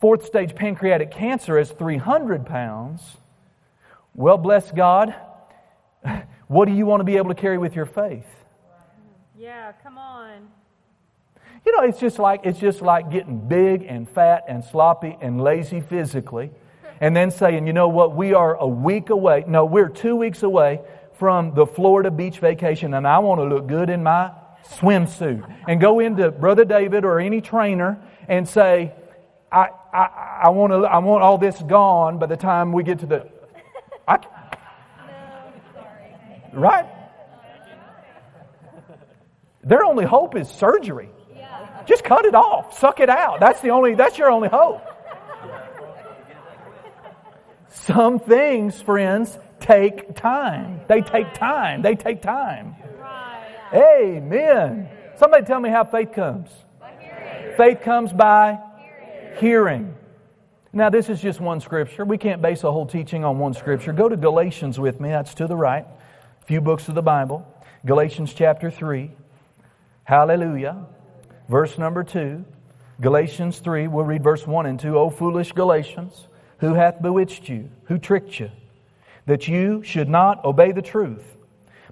[0.00, 3.16] fourth stage pancreatic cancer as 300 pounds,
[4.14, 5.14] well, bless God,
[6.46, 8.26] what do you want to be able to carry with your faith?
[9.38, 10.48] Yeah, come on.
[11.64, 15.40] You know, it's just like it's just like getting big and fat and sloppy and
[15.40, 16.52] lazy physically,
[17.00, 19.44] and then saying, you know what, we are a week away.
[19.48, 20.80] No, we're two weeks away
[21.18, 24.30] from the Florida beach vacation, and I want to look good in my
[24.72, 25.44] swimsuit.
[25.68, 27.98] And go into Brother David or any trainer
[28.28, 28.92] and say,
[29.50, 33.00] I, I, I, want to, I want all this gone by the time we get
[33.00, 33.28] to the.
[34.08, 34.18] I,
[36.52, 36.86] right?
[39.64, 41.10] Their only hope is surgery.
[41.86, 42.78] Just cut it off.
[42.78, 43.40] Suck it out.
[43.40, 44.82] That's the only, that's your only hope.
[47.68, 50.80] Some things, friends, take time.
[50.88, 51.82] They take time.
[51.82, 52.74] They take time.
[53.72, 54.88] Amen.
[55.16, 56.50] Somebody tell me how faith comes.
[57.56, 58.58] Faith comes by
[59.38, 59.94] hearing.
[60.72, 62.04] Now, this is just one scripture.
[62.04, 63.92] We can't base a whole teaching on one scripture.
[63.92, 65.08] Go to Galatians with me.
[65.08, 65.86] That's to the right.
[66.42, 67.46] A few books of the Bible.
[67.86, 69.10] Galatians chapter 3.
[70.04, 70.84] Hallelujah.
[71.48, 72.44] Verse number 2.
[73.00, 74.98] Galatians 3, we'll read verse 1 and 2.
[74.98, 77.70] O foolish Galatians, who hath bewitched you?
[77.84, 78.50] Who tricked you?
[79.26, 81.35] That you should not obey the truth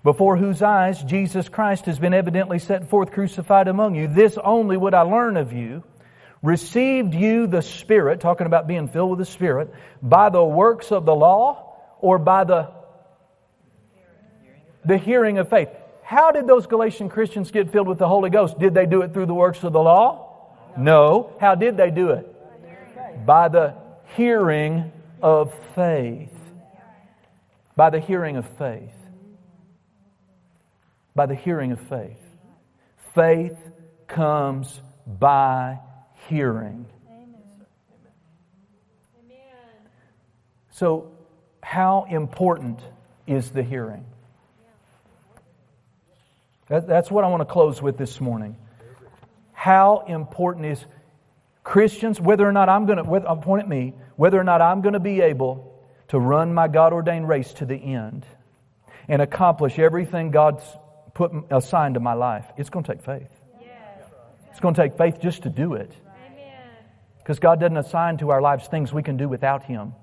[0.04, 4.06] before whose eyes Jesus Christ has been evidently set forth crucified among you.
[4.06, 5.82] This only would I learn of you.
[6.42, 11.06] Received you the Spirit, talking about being filled with the Spirit, by the works of
[11.06, 12.70] the law or by the,
[14.84, 15.70] the hearing of faith?
[16.02, 18.58] How did those Galatian Christians get filled with the Holy Ghost?
[18.58, 20.50] Did they do it through the works of the law?
[20.76, 21.34] No.
[21.40, 23.24] How did they do it?
[23.24, 23.74] By the
[24.16, 24.92] hearing
[25.22, 26.28] of faith.
[27.74, 28.92] By the hearing of faith
[31.14, 32.20] by the hearing of faith.
[33.14, 33.56] Faith
[34.08, 35.78] comes by
[36.28, 36.86] hearing.
[40.72, 41.12] So,
[41.62, 42.80] how important
[43.26, 44.04] is the hearing?
[46.68, 48.56] that's what I want to close with this morning.
[49.52, 50.84] How important is
[51.62, 54.94] Christians, whether or not I'm going to, point at me, whether or not I'm going
[54.94, 58.26] to be able to run my God ordained race to the end
[59.08, 60.64] and accomplish everything God's
[61.14, 63.30] put assigned to my life, it's going to take faith.
[64.50, 65.92] It's going to take faith just to do it.
[67.18, 69.94] Because God doesn't assign to our lives things we can do without Him.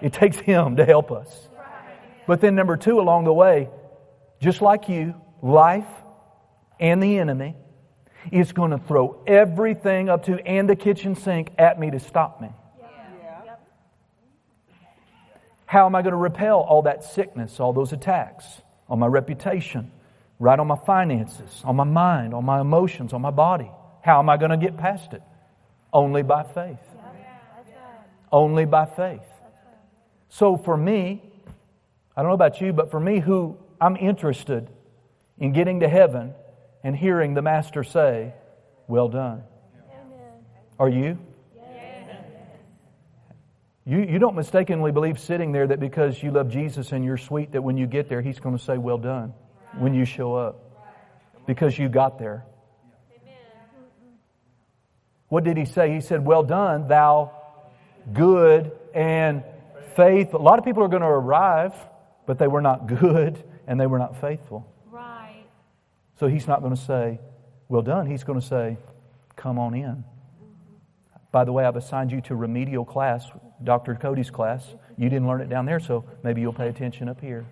[0.00, 1.48] It takes Him to help us.
[2.26, 3.68] But then, number two, along the way,
[4.40, 5.86] just like you, life
[6.78, 7.56] and the enemy
[8.30, 12.40] is going to throw everything up to and the kitchen sink at me to stop
[12.40, 12.48] me.
[15.66, 18.44] How am I going to repel all that sickness, all those attacks
[18.88, 19.90] on my reputation,
[20.42, 23.70] right on my finances, on my mind, on my emotions, on my body.
[24.00, 25.22] How am I going to get past it?
[25.92, 26.80] Only by faith.
[28.32, 29.22] Only by faith.
[30.30, 31.22] So for me,
[32.16, 34.68] I don't know about you, but for me, who I'm interested
[35.38, 36.34] in getting to heaven
[36.82, 38.34] and hearing the Master say,
[38.88, 39.44] Well done.
[40.76, 41.18] Are you?
[43.84, 47.52] You, you don't mistakenly believe sitting there that because you love Jesus and you're sweet,
[47.52, 49.34] that when you get there, He's going to say, Well done
[49.78, 50.58] when you show up
[51.46, 52.44] because you got there.
[55.28, 55.94] What did he say?
[55.94, 57.32] He said, Well done, thou
[58.12, 59.42] good and
[59.96, 60.34] faith.
[60.34, 61.72] A lot of people are going to arrive,
[62.26, 64.70] but they were not good and they were not faithful.
[64.90, 65.44] Right.
[66.20, 67.18] So he's not going to say,
[67.68, 68.06] Well done.
[68.06, 68.76] He's going to say,
[69.34, 70.04] Come on in.
[71.30, 73.26] By the way, I've assigned you to remedial class,
[73.64, 73.94] Dr.
[73.94, 74.66] Cody's class.
[74.98, 77.46] You didn't learn it down there, so maybe you'll pay attention up here.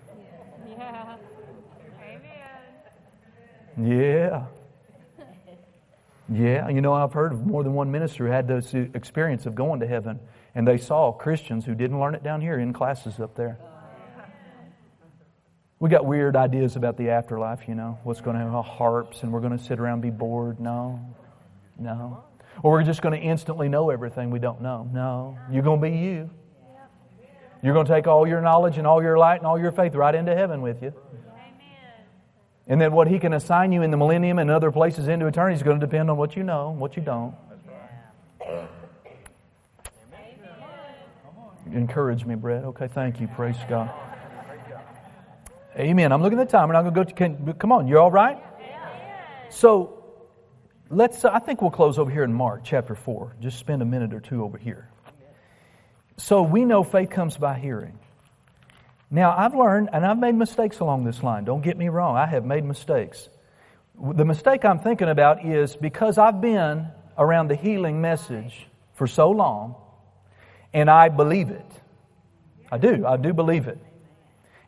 [3.79, 4.45] Yeah.
[6.33, 9.57] Yeah, you know, I've heard of more than one minister who had this experience of
[9.57, 10.21] going to heaven,
[10.55, 13.59] and they saw Christians who didn't learn it down here in classes up there.
[15.81, 19.33] We got weird ideas about the afterlife, you know, what's going to have harps and
[19.33, 20.61] we're going to sit around and be bored.
[20.61, 21.01] No,
[21.79, 22.23] no.
[22.63, 24.87] Or we're just going to instantly know everything we don't know.
[24.93, 26.31] No, you're going to be you.
[27.63, 29.95] You're going to take all your knowledge and all your light and all your faith
[29.95, 30.93] right into heaven with you.
[32.71, 35.57] And then what he can assign you in the millennium and other places into eternity
[35.57, 37.35] is going to depend on what you know, what you don't.
[41.73, 42.65] Encourage me, Brett.
[42.65, 43.29] Okay, thank you.
[43.29, 43.91] Praise God.
[45.77, 46.13] Amen.
[46.13, 46.69] I'm looking at the time.
[46.69, 47.05] We're not going to go.
[47.05, 48.39] To, can, come on, you're all right.
[49.51, 50.05] So
[50.91, 51.25] let's.
[51.25, 53.37] I think we'll close over here in Mark chapter four.
[53.41, 54.91] Just spend a minute or two over here.
[56.19, 58.00] So we know faith comes by hearing.
[59.11, 61.45] Now, I've learned, and I've made mistakes along this line.
[61.45, 63.29] Don't get me wrong, I have made mistakes.
[64.01, 66.87] The mistake I'm thinking about is because I've been
[67.19, 69.75] around the healing message for so long,
[70.73, 71.67] and I believe it.
[72.71, 73.79] I do, I do believe it.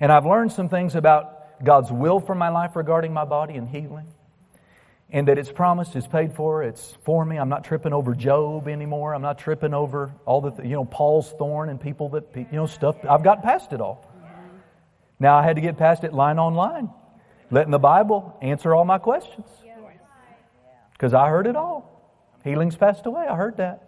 [0.00, 3.68] And I've learned some things about God's will for my life regarding my body and
[3.68, 4.08] healing.
[5.10, 7.36] And that it's promised, it's paid for, it's for me.
[7.36, 9.14] I'm not tripping over Job anymore.
[9.14, 12.66] I'm not tripping over all the, you know, Paul's thorn and people that, you know,
[12.66, 12.96] stuff.
[13.08, 14.11] I've got past it all.
[15.22, 16.90] Now I had to get past it line on line,
[17.48, 19.46] letting the Bible answer all my questions.
[20.94, 22.10] Because I heard it all.
[22.42, 23.28] Healing's passed away.
[23.28, 23.84] I heard that.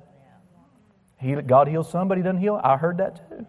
[1.18, 2.61] He, God heals somebody, doesn't heal.
[2.62, 3.45] I heard that too.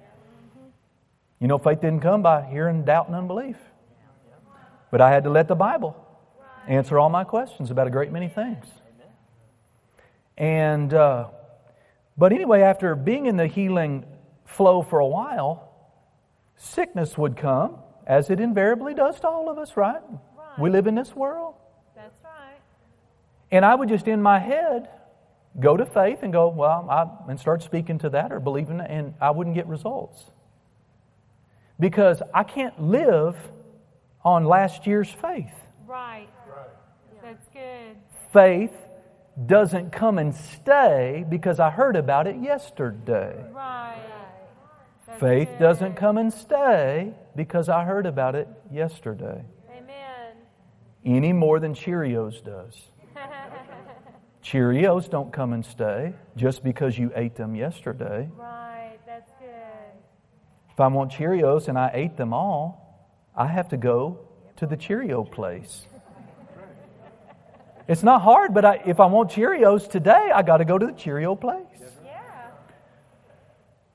[1.39, 3.57] You know, faith didn't come by hearing doubt and unbelief.
[4.89, 5.95] But I had to let the Bible
[6.67, 8.65] answer all my questions about a great many things.
[10.39, 11.27] And, uh,
[12.17, 14.05] but anyway, after being in the healing
[14.45, 15.74] flow for a while,
[16.57, 17.77] sickness would come,
[18.07, 20.01] as it invariably does to all of us, right?
[20.37, 20.59] right?
[20.59, 21.55] We live in this world.
[21.95, 22.59] That's right.
[23.51, 24.89] And I would just in my head
[25.59, 29.13] go to faith and go, well, I, and start speaking to that or believing, and
[29.21, 30.23] I wouldn't get results.
[31.79, 33.35] Because I can't live
[34.23, 35.53] on last year's faith.
[35.85, 36.27] Right.
[36.47, 36.67] right.
[37.21, 37.97] That's good.
[38.31, 38.73] Faith
[39.45, 43.35] doesn't come and stay because I heard about it yesterday.
[43.53, 43.97] Right.
[45.19, 49.43] Faith doesn't come and stay because I heard about it yesterday.
[49.69, 50.35] Amen.
[51.05, 52.81] Any more than Cheerios does.
[54.43, 58.29] Cheerios don't come and stay just because you ate them yesterday.
[58.37, 58.99] right.
[59.05, 59.49] That's good.
[60.71, 64.19] If I want Cheerios and I ate them all, I have to go
[64.57, 65.87] to the Cheerio place.
[67.87, 70.87] It's not hard, but I, if I want Cheerios today, I got to go to
[70.87, 71.65] the Cheerio place.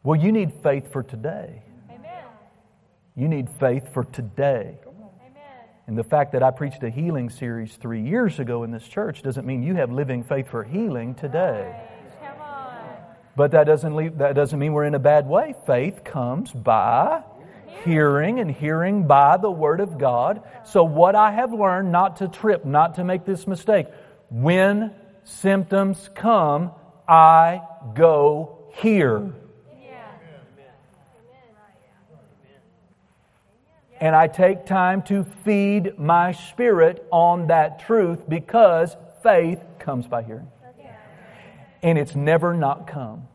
[0.02, 1.62] Well, you need faith for today.
[1.90, 2.24] Amen.
[3.16, 4.78] You need faith for today.
[4.86, 5.42] Amen.
[5.86, 9.22] And the fact that I preached a healing series three years ago in this church
[9.22, 11.76] doesn't mean you have living faith for healing today.
[12.18, 12.96] Come on.
[13.36, 15.54] But that doesn't, leave, that doesn't mean we're in a bad way.
[15.66, 17.22] Faith comes by
[17.84, 20.42] hearing and hearing by the Word of God.
[20.64, 23.86] So, what I have learned not to trip, not to make this mistake,
[24.30, 24.94] when
[25.24, 26.72] symptoms come,
[27.06, 27.60] I
[27.94, 29.34] go here.
[34.00, 40.22] And I take time to feed my spirit on that truth because faith comes by
[40.22, 40.48] hearing.
[41.82, 43.28] And it's never not come.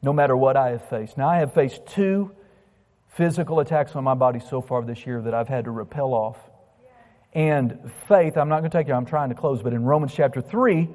[0.00, 1.18] No matter what I have faced.
[1.18, 2.30] Now, I have faced two
[3.08, 6.38] physical attacks on my body so far this year that I've had to repel off.
[7.32, 10.14] And faith, I'm not going to take you, I'm trying to close, but in Romans
[10.14, 10.88] chapter 3,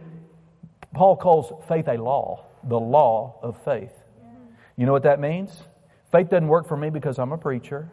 [0.94, 3.92] Paul calls faith a law, the law of faith.
[4.78, 5.64] You know what that means?
[6.12, 7.92] Faith doesn't work for me because I'm a preacher.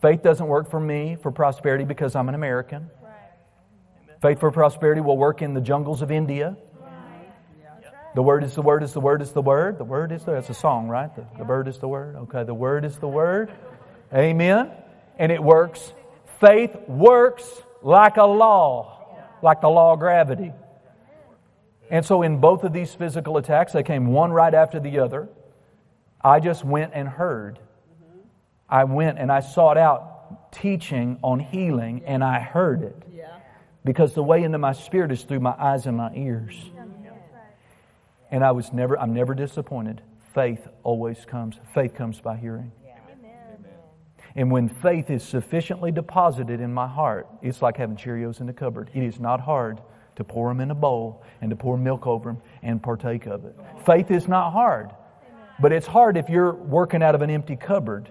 [0.00, 2.90] Faith doesn't work for me for prosperity because I'm an American.
[3.02, 4.20] Right.
[4.22, 6.56] Faith for prosperity will work in the jungles of India.
[8.14, 9.78] The word is the word is the word is the word.
[9.78, 11.14] The word is the, that's a song, right?
[11.14, 12.16] The, the word is the word.
[12.16, 13.52] Okay, the word is the word.
[14.12, 14.72] Amen.
[15.18, 15.92] And it works.
[16.40, 17.48] Faith works
[17.82, 20.52] like a law, like the law of gravity.
[21.88, 25.28] And so in both of these physical attacks, they came one right after the other.
[26.20, 27.58] I just went and heard.
[28.70, 33.02] I went and I sought out teaching on healing and I heard it.
[33.84, 36.54] Because the way into my spirit is through my eyes and my ears.
[38.30, 40.02] And I was never, I'm never disappointed.
[40.34, 41.56] Faith always comes.
[41.74, 42.70] Faith comes by hearing.
[44.36, 48.52] And when faith is sufficiently deposited in my heart, it's like having Cheerios in the
[48.52, 48.90] cupboard.
[48.94, 49.80] It is not hard
[50.16, 53.44] to pour them in a bowl and to pour milk over them and partake of
[53.44, 53.56] it.
[53.84, 54.90] Faith is not hard,
[55.58, 58.10] but it's hard if you're working out of an empty cupboard.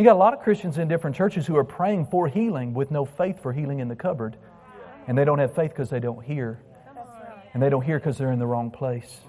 [0.00, 2.90] You got a lot of Christians in different churches who are praying for healing with
[2.90, 4.34] no faith for healing in the cupboard.
[5.06, 6.58] And they don't have faith because they don't hear.
[7.52, 9.20] And they don't hear because they're in the wrong place.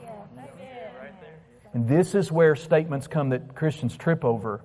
[1.74, 4.62] And this is where statements come that Christians trip over.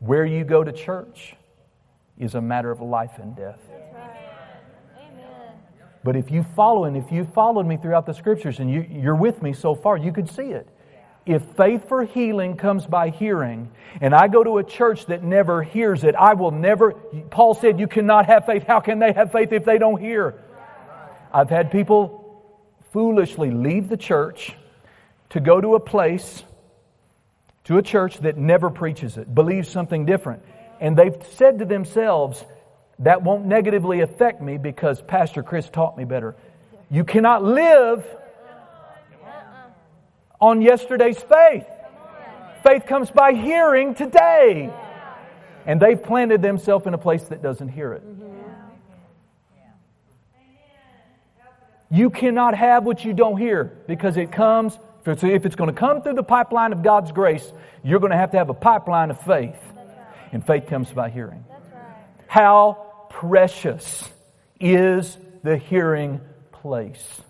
[0.00, 1.36] Where you go to church
[2.18, 3.60] is a matter of life and death.
[6.02, 9.14] But if you follow and if you followed me throughout the scriptures and you, you're
[9.14, 10.68] with me so far, you could see it.
[11.26, 13.70] If faith for healing comes by hearing,
[14.00, 16.92] and I go to a church that never hears it, I will never.
[17.30, 18.64] Paul said, You cannot have faith.
[18.64, 20.40] How can they have faith if they don't hear?
[21.32, 22.22] I've had people
[22.92, 24.54] foolishly leave the church
[25.30, 26.44] to go to a place,
[27.64, 30.42] to a church that never preaches it, believes something different.
[30.80, 32.44] And they've said to themselves,
[33.00, 36.34] that won't negatively affect me because Pastor Chris taught me better.
[36.90, 38.06] You cannot live
[40.40, 41.66] on yesterday's faith.
[42.62, 44.72] Faith comes by hearing today.
[45.66, 48.02] And they've planted themselves in a place that doesn't hear it.
[51.90, 56.02] You cannot have what you don't hear because it comes, if it's going to come
[56.02, 57.52] through the pipeline of God's grace,
[57.84, 59.56] you're going to have to have a pipeline of faith.
[60.32, 61.44] And faith comes by hearing.
[62.26, 64.08] How precious
[64.58, 66.20] is the hearing
[66.50, 67.22] place.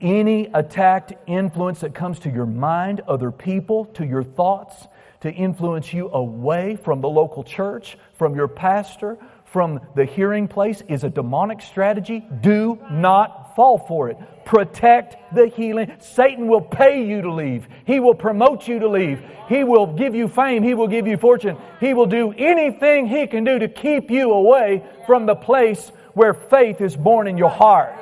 [0.00, 4.86] Any attacked influence that comes to your mind, other people, to your thoughts,
[5.20, 9.16] to influence you away from the local church, from your pastor,
[9.46, 12.26] from the hearing place is a demonic strategy.
[12.42, 14.18] Do not fall for it.
[14.44, 15.92] Protect the healing.
[15.98, 17.66] Satan will pay you to leave.
[17.86, 19.22] He will promote you to leave.
[19.48, 20.62] He will give you fame.
[20.62, 21.56] He will give you fortune.
[21.80, 26.34] He will do anything he can do to keep you away from the place where
[26.34, 27.94] faith is born in your heart.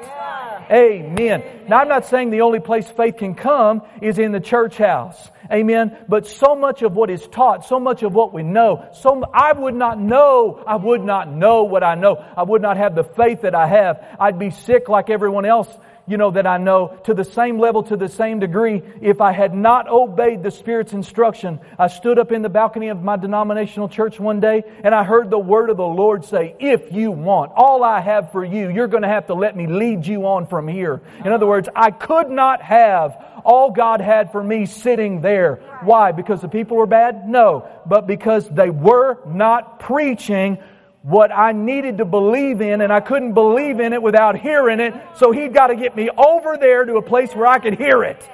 [0.71, 1.43] Amen.
[1.69, 5.31] Now, I'm not saying the only place faith can come is in the church house.
[5.53, 5.97] Amen.
[6.09, 9.53] But so much of what is taught, so much of what we know, so I
[9.53, 12.25] would not know, I would not know what I know.
[12.37, 14.05] I would not have the faith that I have.
[14.19, 15.69] I'd be sick like everyone else
[16.07, 19.33] you know, that I know to the same level, to the same degree, if I
[19.33, 21.61] had not obeyed the Spirit's instruction.
[21.79, 25.31] I stood up in the balcony of my denominational church one day and I heard
[25.31, 28.89] the word of the Lord say, if you want, all I have for you, you're
[28.89, 31.01] going to have to let me lead you on from here.
[31.25, 35.57] In other words, I could not have all God had for me sitting there.
[35.83, 36.13] Why?
[36.13, 37.29] Because the people were bad?
[37.29, 37.69] No.
[37.87, 40.59] But because they were not preaching
[41.05, 44.95] what I needed to believe in and I couldn't believe in it without hearing it.
[45.17, 48.03] So he'd got to get me over there to a place where I could hear
[48.05, 48.27] it.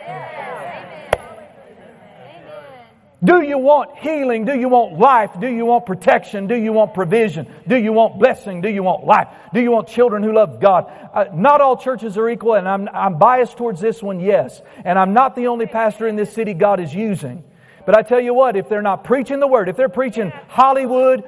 [3.22, 4.44] Do you want healing?
[4.44, 5.32] Do you want life?
[5.40, 6.46] Do you want protection?
[6.46, 7.52] Do you want provision?
[7.66, 8.60] Do you want blessing?
[8.60, 9.28] Do you want life?
[9.52, 10.90] Do you want children who love God?
[11.12, 14.62] Uh, not all churches are equal, and I'm, I'm biased towards this one, yes.
[14.84, 17.42] And I'm not the only pastor in this city God is using.
[17.84, 21.24] But I tell you what, if they're not preaching the word, if they're preaching Hollywood,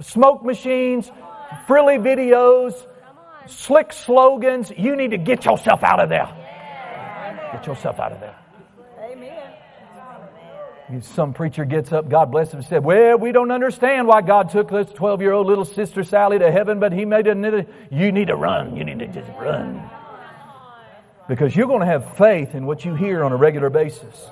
[0.00, 1.10] smoke machines,
[1.66, 2.74] frilly videos,
[3.46, 6.28] slick slogans, you need to get yourself out of there.
[7.52, 8.36] Get yourself out of there.
[9.00, 9.52] Amen.
[11.02, 14.50] Some preacher gets up, God bless him, and said, Well, we don't understand why God
[14.50, 17.68] took this 12 year old little sister Sally to heaven, but he made it.
[17.90, 18.76] You need to run.
[18.76, 19.88] You need to just run.
[21.28, 24.30] Because you're going to have faith in what you hear on a regular basis.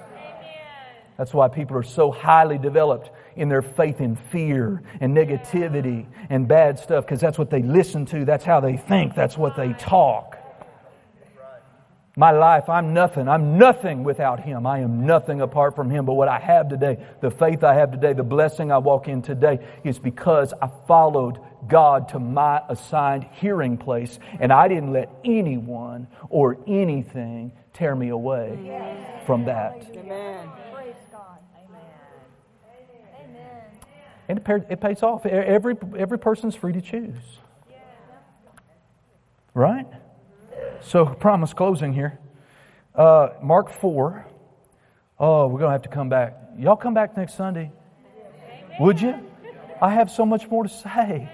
[1.16, 6.46] That's why people are so highly developed in their faith in fear and negativity and
[6.46, 9.72] bad stuff, because that's what they listen to, that's how they think, that's what they
[9.72, 10.36] talk.
[12.16, 13.28] My life, I'm nothing.
[13.28, 14.66] I'm nothing without Him.
[14.66, 16.04] I am nothing apart from Him.
[16.04, 19.22] But what I have today, the faith I have today, the blessing I walk in
[19.22, 25.08] today, is because I followed God to my assigned hearing place, and I didn't let
[25.24, 29.86] anyone or anything tear me away from that.
[29.96, 30.50] Amen.
[34.30, 35.26] And it, it pays off.
[35.26, 37.16] Every, every person's free to choose.
[39.54, 39.88] Right?
[40.82, 42.20] So, promise closing here.
[42.94, 44.24] Uh, Mark 4.
[45.18, 46.38] Oh, we're going to have to come back.
[46.56, 47.72] Y'all come back next Sunday.
[48.78, 49.18] Would you?
[49.82, 51.28] I have so much more to say.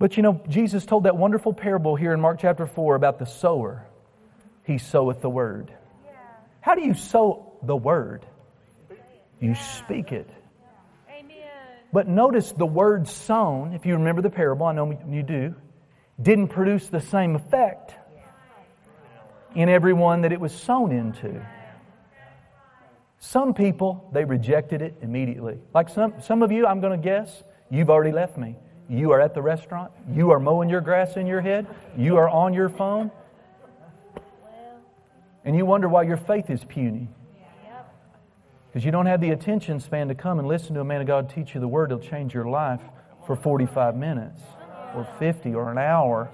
[0.00, 3.26] But you know, Jesus told that wonderful parable here in Mark chapter 4 about the
[3.26, 3.86] sower.
[4.64, 5.72] He soweth the word.
[6.60, 8.26] How do you sow the word?
[9.38, 10.28] You speak it.
[11.92, 15.54] But notice the word sown, if you remember the parable, I know you do,
[16.20, 17.94] didn't produce the same effect
[19.54, 21.44] in everyone that it was sown into.
[23.18, 25.58] Some people, they rejected it immediately.
[25.74, 28.56] Like some, some of you, I'm going to guess, you've already left me.
[28.88, 29.92] You are at the restaurant.
[30.12, 31.66] You are mowing your grass in your head.
[31.96, 33.10] You are on your phone.
[35.44, 37.08] And you wonder why your faith is puny.
[38.70, 41.08] Because you don't have the attention span to come and listen to a man of
[41.08, 41.90] God teach you the word.
[41.90, 42.80] It'll change your life
[43.26, 44.40] for 45 minutes
[44.94, 46.30] or 50 or an hour.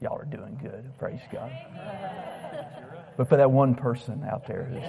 [0.00, 0.96] Y'all are doing good.
[0.98, 1.50] Praise God.
[3.16, 4.64] But for that one person out there.
[4.64, 4.82] Who's...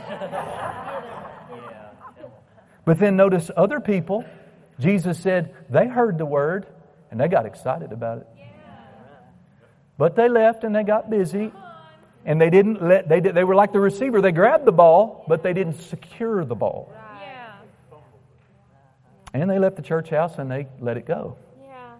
[2.85, 4.25] But then notice other people,
[4.79, 6.67] Jesus said they heard the word
[7.09, 8.27] and they got excited about it.
[9.97, 11.51] But they left and they got busy
[12.27, 14.21] and they didn't let they did, they were like the receiver.
[14.21, 16.93] They grabbed the ball, but they didn't secure the ball.
[17.21, 17.53] Yeah.
[19.33, 21.37] And they left the church house and they let it go.
[21.61, 21.95] Yeah.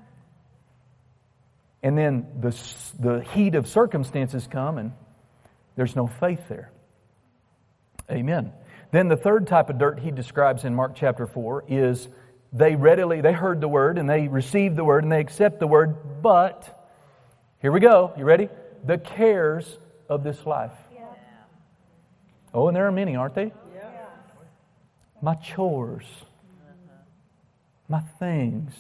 [1.82, 2.56] And then the
[3.00, 4.92] the heat of circumstances come and
[5.78, 6.72] there's no faith there.
[8.12, 8.52] Amen.
[8.92, 12.10] Then the third type of dirt he describes in Mark chapter 4 is
[12.52, 15.68] they readily they heard the word and they received the word and they accept the
[15.68, 16.90] word, but
[17.62, 18.14] here we go.
[18.18, 18.50] You ready?
[18.86, 19.78] The cares
[20.10, 20.72] of this life.
[22.54, 23.52] Oh, and there are many, aren't they?
[25.22, 26.06] My chores,
[27.90, 28.74] my things,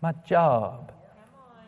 [0.00, 0.92] my job,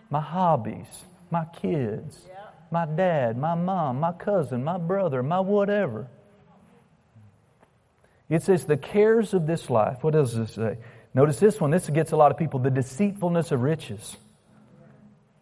[0.09, 0.87] my hobbies,
[1.31, 2.27] my kids,
[2.71, 6.07] my dad, my mom, my cousin, my brother, my whatever.
[8.29, 10.03] It says the cares of this life.
[10.03, 10.79] What does this say?
[11.13, 11.71] Notice this one.
[11.71, 12.61] This gets a lot of people.
[12.61, 14.17] The deceitfulness of riches.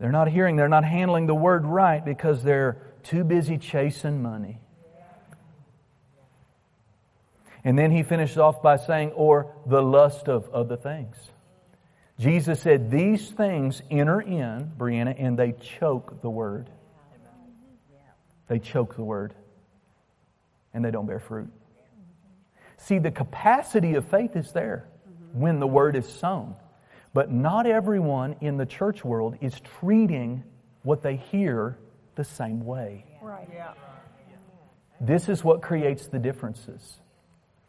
[0.00, 4.60] They're not hearing, they're not handling the word right because they're too busy chasing money.
[7.64, 11.16] And then he finishes off by saying, or the lust of other things.
[12.18, 16.70] Jesus said, These things enter in, Brianna, and they choke the word.
[18.48, 19.34] They choke the word.
[20.72, 21.50] And they don't bear fruit.
[22.78, 24.88] See, the capacity of faith is there
[25.32, 26.56] when the word is sown.
[27.12, 30.44] But not everyone in the church world is treating
[30.82, 31.76] what they hear
[32.20, 33.06] the same way.
[33.22, 33.48] Right.
[33.50, 33.72] Yeah.
[35.00, 37.00] This is what creates the differences.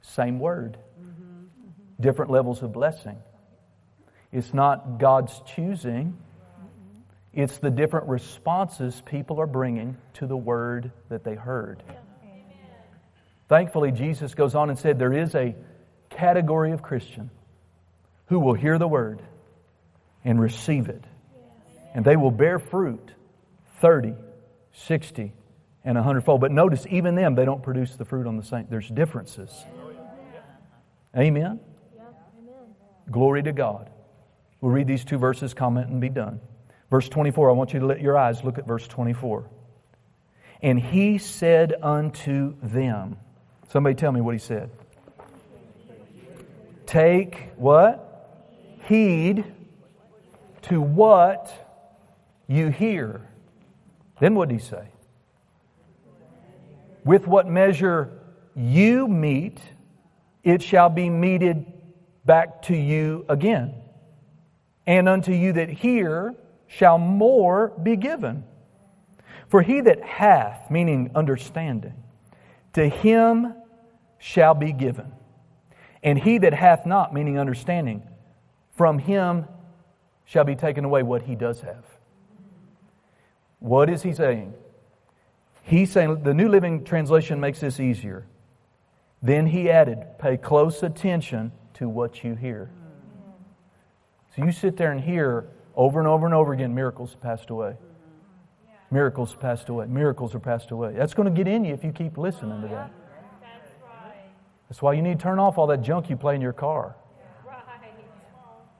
[0.02, 0.78] Same word,
[1.98, 3.16] different levels of blessing.
[4.34, 6.18] It's not God's choosing,
[7.34, 11.82] It's the different responses people are bringing to the word that they heard.
[13.48, 15.56] Thankfully, Jesus goes on and said there is a
[16.10, 17.30] category of Christian
[18.26, 19.22] who will hear the word
[20.26, 21.04] and receive it.
[21.94, 23.12] And they will bear fruit
[23.80, 24.14] 30,
[24.74, 25.34] 60,
[25.84, 26.42] and 100 fold.
[26.42, 28.68] But notice, even them, they don't produce the fruit on the same.
[28.70, 29.66] There's differences.
[31.18, 31.60] Amen?
[33.10, 33.90] Glory to God.
[34.62, 36.40] We'll read these two verses, comment, and be done.
[36.90, 39.50] Verse 24, I want you to let your eyes look at verse 24.
[40.62, 43.18] And he said unto them,
[43.70, 44.70] Somebody tell me what he said.
[46.86, 48.08] Take what?
[48.88, 49.46] Heed
[50.64, 51.52] to what
[52.48, 53.22] you hear.
[54.22, 54.88] Then what did he say?
[57.04, 58.20] With what measure
[58.56, 59.60] you meet,
[60.44, 61.66] it shall be meted
[62.24, 63.74] back to you again.
[64.86, 66.36] And unto you that hear
[66.68, 68.44] shall more be given.
[69.48, 71.96] For he that hath, meaning understanding,
[72.74, 73.56] to him
[74.20, 75.12] shall be given.
[76.04, 78.04] And he that hath not, meaning understanding,
[78.70, 79.46] from him
[80.26, 81.86] shall be taken away what he does have.
[83.62, 84.56] What is he saying?
[85.62, 88.26] He's saying, the New Living Translation makes this easier.
[89.22, 92.72] Then he added, pay close attention to what you hear.
[94.36, 97.76] So you sit there and hear over and over and over again miracles passed away.
[98.90, 99.86] Miracles passed away.
[99.86, 100.94] Miracles are passed away.
[100.94, 102.92] That's going to get in you if you keep listening to that.
[104.70, 106.96] That's why you need to turn off all that junk you play in your car.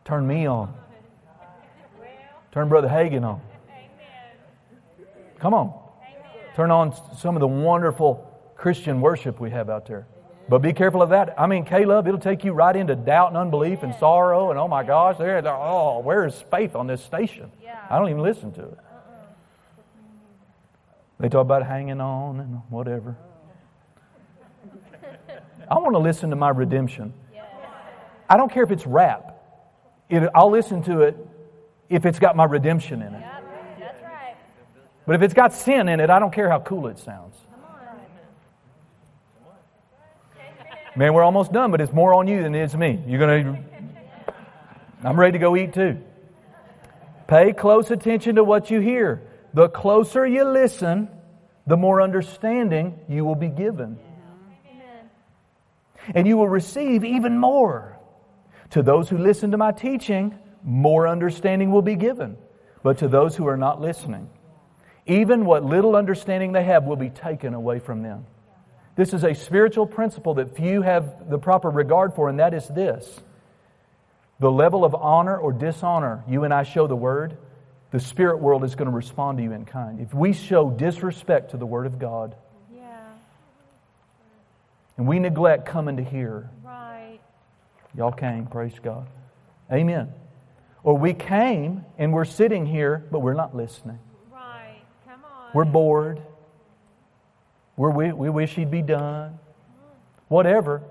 [0.06, 0.74] Turn me on.
[2.52, 3.42] Turn Brother Hagin on.
[5.42, 5.74] Come on.
[6.56, 10.08] Turn on some of the wonderful Christian worship we have out there.
[10.48, 11.34] But be careful of that.
[11.40, 14.68] I mean, Caleb, it'll take you right into doubt and unbelief and sorrow and oh
[14.68, 17.52] my gosh, there, oh, where is faith on this station?
[17.90, 18.78] I don't even listen to it.
[21.20, 23.18] They talk about hanging on and whatever.
[25.70, 27.14] I want to listen to my redemption.
[28.30, 29.42] I don't care if it's rap.
[30.10, 31.18] It, I'll listen to it
[31.90, 33.41] if it's got my redemption in it.
[35.06, 37.36] But if it's got sin in it, I don't care how cool it sounds.
[40.96, 43.02] Man, we're almost done, but it's more on you than it is me.
[43.08, 44.34] You're going to.
[45.04, 46.00] I'm ready to go eat too.
[47.28, 49.22] Pay close attention to what you hear.
[49.54, 51.10] The closer you listen,
[51.66, 53.98] the more understanding you will be given.
[56.14, 57.98] And you will receive even more.
[58.72, 62.38] To those who listen to my teaching, more understanding will be given.
[62.84, 64.30] But to those who are not listening,
[65.06, 68.26] even what little understanding they have will be taken away from them.
[68.96, 72.68] This is a spiritual principle that few have the proper regard for, and that is
[72.68, 73.20] this
[74.40, 77.38] the level of honor or dishonor you and I show the Word,
[77.92, 80.00] the spirit world is going to respond to you in kind.
[80.00, 82.36] If we show disrespect to the Word of God,
[82.74, 82.82] Yeah.
[84.98, 87.20] and we neglect coming to hear, Right.
[87.94, 89.08] y'all came, praise God.
[89.72, 90.12] Amen.
[90.84, 94.00] Or we came and we're sitting here, but we're not listening.
[95.54, 96.22] We're bored.
[97.76, 99.40] We're, we, we wish he'd be done.
[100.28, 100.82] Whatever.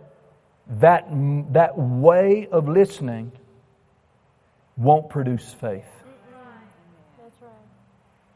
[0.78, 1.08] That,
[1.52, 3.32] that way of listening
[4.76, 5.84] won't produce faith.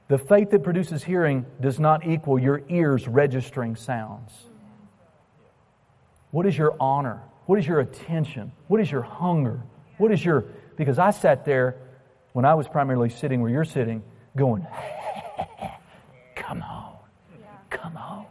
[0.08, 4.32] The faith that produces hearing does not equal your ears registering sounds.
[6.30, 7.22] What is your honor?
[7.46, 8.52] What is your attention?
[8.68, 9.62] What is your hunger?
[9.98, 10.44] What is your.
[10.76, 11.76] Because I sat there
[12.32, 14.02] when I was primarily sitting where you're sitting,
[14.36, 14.66] going,
[16.46, 16.96] come on,
[17.70, 18.26] come on.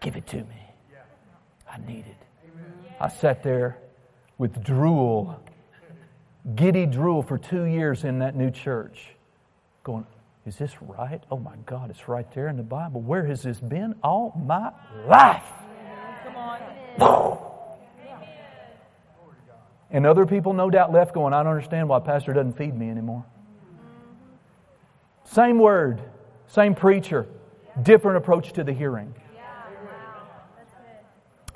[0.00, 0.62] Give it to me.
[1.70, 2.16] I need it.
[3.00, 3.78] I sat there
[4.38, 5.38] with drool,
[6.54, 9.08] giddy drool for two years in that new church,
[9.82, 10.06] going,
[10.46, 11.22] Is this right?
[11.30, 13.00] Oh my God, it's right there in the Bible.
[13.00, 14.70] Where has this been all my
[15.06, 15.44] life?
[16.24, 17.38] Come on.
[19.90, 22.90] And other people, no doubt, left going, I don't understand why Pastor doesn't feed me
[22.90, 23.24] anymore.
[25.24, 26.02] Same word,
[26.48, 27.26] same preacher,
[27.80, 29.14] different approach to the hearing.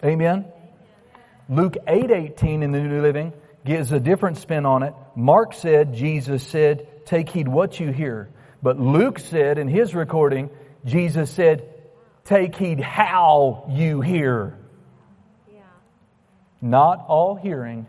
[0.05, 0.47] Amen.
[1.49, 3.33] Luke 8:18 in the New Living
[3.65, 4.95] gives a different spin on it.
[5.17, 8.29] Mark said, Jesus said, "Take heed what you hear."
[8.63, 10.51] But Luke said in his recording,
[10.85, 11.69] Jesus said,
[12.25, 14.57] "Take heed how you hear."
[15.53, 15.61] Yeah.
[16.61, 17.87] Not all hearing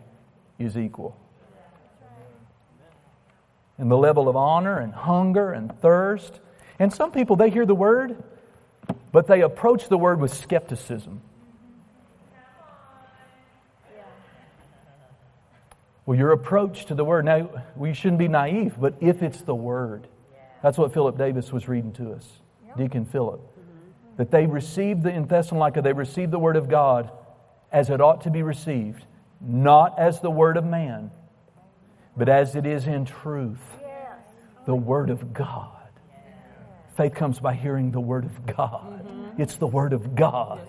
[0.58, 1.16] is equal.
[3.78, 6.40] And the level of honor and hunger and thirst.
[6.80, 8.20] And some people, they hear the word,
[9.12, 11.20] but they approach the word with skepticism.
[16.10, 17.24] Well, your approach to the Word.
[17.24, 20.08] Now, we shouldn't be naive, but if it's the Word,
[20.60, 22.28] that's what Philip Davis was reading to us,
[22.76, 23.40] Deacon Philip.
[24.16, 27.12] That they received the, in Thessalonica, they received the Word of God
[27.70, 29.04] as it ought to be received,
[29.40, 31.12] not as the Word of man,
[32.16, 33.62] but as it is in truth,
[34.66, 35.79] the Word of God.
[37.00, 39.06] Faith comes by hearing the Word of God.
[39.06, 39.40] Mm-hmm.
[39.40, 40.60] It's the Word of God.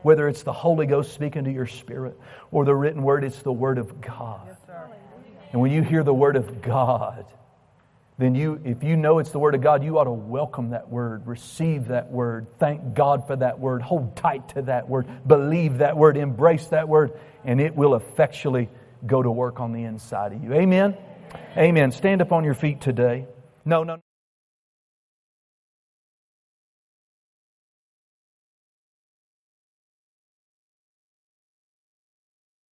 [0.00, 2.18] Whether it's the Holy Ghost speaking to your spirit
[2.50, 4.56] or the written Word, it's the Word of God.
[5.52, 7.26] And when you hear the Word of God,
[8.16, 10.88] then you, if you know it's the Word of God, you ought to welcome that
[10.88, 15.78] Word, receive that Word, thank God for that Word, hold tight to that Word, believe
[15.78, 17.12] that Word, embrace that Word,
[17.44, 18.70] and it will effectually
[19.06, 20.54] go to work on the inside of you.
[20.54, 20.96] Amen?
[21.58, 21.92] Amen.
[21.92, 23.26] Stand up on your feet today.
[23.66, 23.98] No, no.